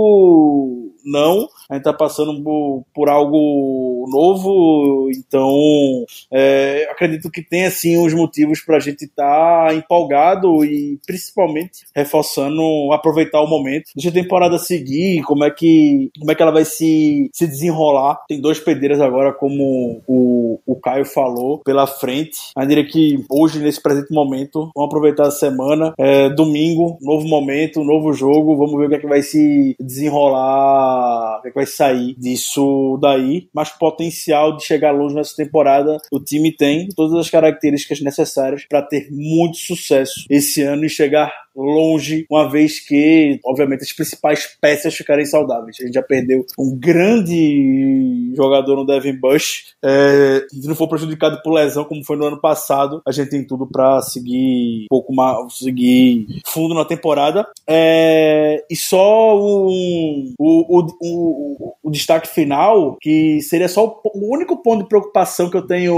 [1.16, 1.48] não.
[1.68, 8.12] A gente tá passando por, por algo novo, então é, acredito que tem assim os
[8.14, 13.90] motivos para a gente estar empolgado e principalmente reforçando aproveitar o momento.
[13.94, 18.20] Deixa a temporada seguir, como é que como é que ela vai se, se desenrolar.
[18.28, 22.38] Tem dois pedreiras agora, como o, o Caio falou, pela frente.
[22.56, 25.94] Eu diria que hoje, nesse presente momento, vamos aproveitar a semana.
[25.98, 28.56] É, domingo, novo momento, novo jogo.
[28.56, 31.05] Vamos ver o que é que vai se desenrolar,
[31.44, 33.48] é que vai sair disso daí.
[33.54, 38.82] Mas potencial de chegar longe nessa temporada, o time tem todas as características necessárias para
[38.82, 44.94] ter muito sucesso esse ano e chegar longe, uma vez que, obviamente, as principais peças
[44.94, 45.76] ficarem saudáveis.
[45.80, 49.74] A gente já perdeu um grande jogador no Devin Bush.
[49.84, 53.46] É, se não for prejudicado por lesão, como foi no ano passado, a gente tem
[53.46, 57.46] tudo para seguir um pouco mais, seguir fundo na temporada.
[57.66, 64.32] É, e só um, o, o, o, o destaque final, que seria só o, o
[64.32, 65.94] único ponto de preocupação que eu tenho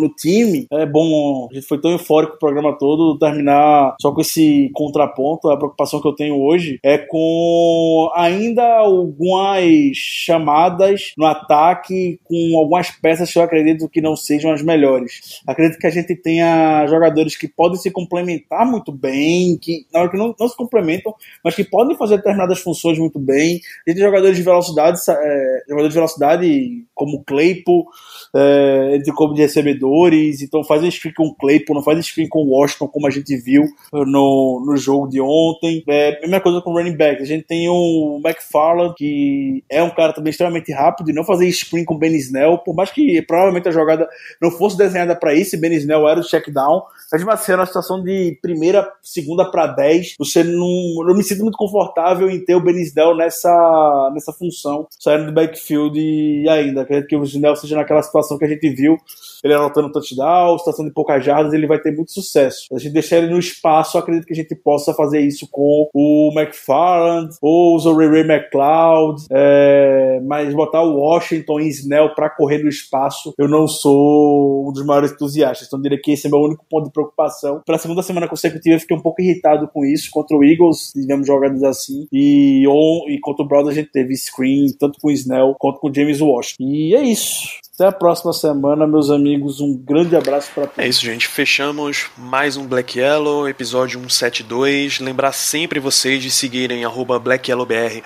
[0.00, 0.66] no time.
[0.70, 5.50] É bom, a gente foi tão eufórico o programa todo, terminar só com esse contraponto.
[5.50, 12.90] A preocupação que eu tenho hoje é com ainda algumas chamadas no ataque, com algumas
[12.90, 15.40] peças que eu acredito que não sejam as melhores.
[15.46, 20.10] Acredito que a gente tenha jogadores que podem se complementar muito bem, que na hora
[20.10, 23.60] que não, não se complementam, mas que podem fazer determinadas funções muito bem.
[23.86, 27.86] A gente tem jogadores de velocidade, é, jogadores de velocidade como Claypool,
[28.34, 32.40] é, entre como de recebedores, então faz screen com o Claypool, não faz screen com
[32.40, 35.82] o Washington, como a gente viu no, no jogo de ontem.
[35.88, 37.22] É, mesma coisa com o running back.
[37.22, 41.50] A gente tem o McFarland, que é um cara também extremamente rápido, e não fazer
[41.52, 44.08] screen com o Ben Snell, por mais que provavelmente a jogada
[44.40, 47.66] não fosse desenhada para isso, Ben Snell era o check down, mas vai ser uma
[47.66, 50.14] situação de primeira, segunda para 10.
[50.18, 50.66] Você não.
[51.08, 52.72] Eu me sinto muito confortável em ter o Ben
[53.16, 56.82] nessa, nessa função, saindo do backfield ainda.
[56.82, 58.96] Acredito que o Snell seja naquela situação que a gente viu,
[59.42, 62.66] ele anotando touchdown, situação de poucas jardas, ele vai ter muito sucesso.
[62.72, 66.30] A gente deixar ele no espaço, acredito que a gente possa fazer isso com o
[66.34, 72.68] McFarland ou o Ray McLeod, é, mas botar o Washington e Snell para correr no
[72.68, 75.66] espaço, eu não sou um dos maiores entusiastas.
[75.66, 77.60] Então, diria que esse é meu único ponto de preocupação.
[77.64, 80.10] Pela segunda semana consecutiva, eu fiquei um pouco irritado com isso.
[80.10, 84.14] Contra o Eagles, tivemos jogadas assim, e, on, e contra o Browns a gente teve
[84.16, 86.62] screen, tanto com o Snell quanto com o James Washington.
[86.62, 87.62] E é isso.
[87.74, 89.58] Até a próxima semana, meus amigos.
[89.58, 90.78] Um grande abraço para todos.
[90.78, 91.26] É isso, gente.
[91.26, 95.00] Fechamos mais um Black Yellow, episódio 172.
[95.00, 96.84] Lembrar sempre vocês de seguirem
[97.18, 98.02] BlackYellowBR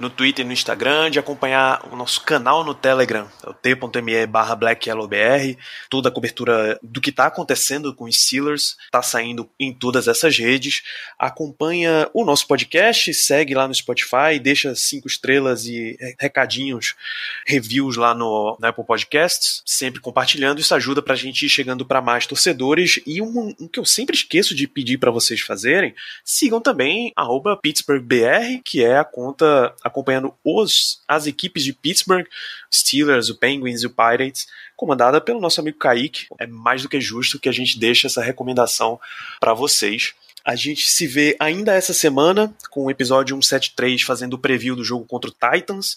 [0.00, 4.26] no Twitter e no Instagram, de acompanhar o nosso canal no Telegram, é o t.me
[4.26, 5.56] barra blackyellowbr,
[5.90, 10.36] toda a cobertura do que está acontecendo com os Steelers, está saindo em todas essas
[10.38, 10.82] redes.
[11.18, 16.94] Acompanha o nosso podcast, segue lá no Spotify, deixa cinco estrelas e recadinhos,
[17.46, 21.84] reviews lá no, no Apple Podcasts, sempre compartilhando, isso ajuda para a gente ir chegando
[21.84, 23.00] para mais torcedores.
[23.06, 25.94] E um, um, que eu sempre esqueço de pedir para vocês fazerem,
[26.24, 27.12] sigam também
[27.62, 32.26] PittsburghBR, que é a conta, a acompanhando os, as equipes de Pittsburgh,
[32.72, 36.26] Steelers, o Penguins e o Pirates, comandada pelo nosso amigo Kaique.
[36.38, 38.98] É mais do que justo que a gente deixe essa recomendação
[39.38, 40.14] para vocês.
[40.44, 44.82] A gente se vê ainda essa semana com o episódio 173 fazendo o preview do
[44.82, 45.96] jogo contra o Titans.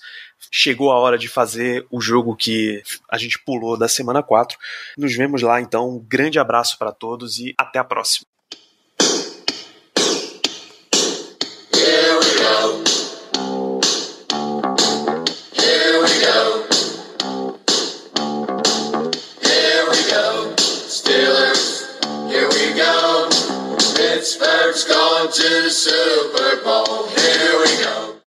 [0.51, 4.57] Chegou a hora de fazer o jogo que a gente pulou da semana 4.
[4.97, 5.89] Nos vemos lá então.
[5.89, 8.32] Um grande abraço para todos e até a próxima.
[24.43, 27.07] Pittsburgh's going to the Super Bowl.
[27.07, 28.02] Here we go.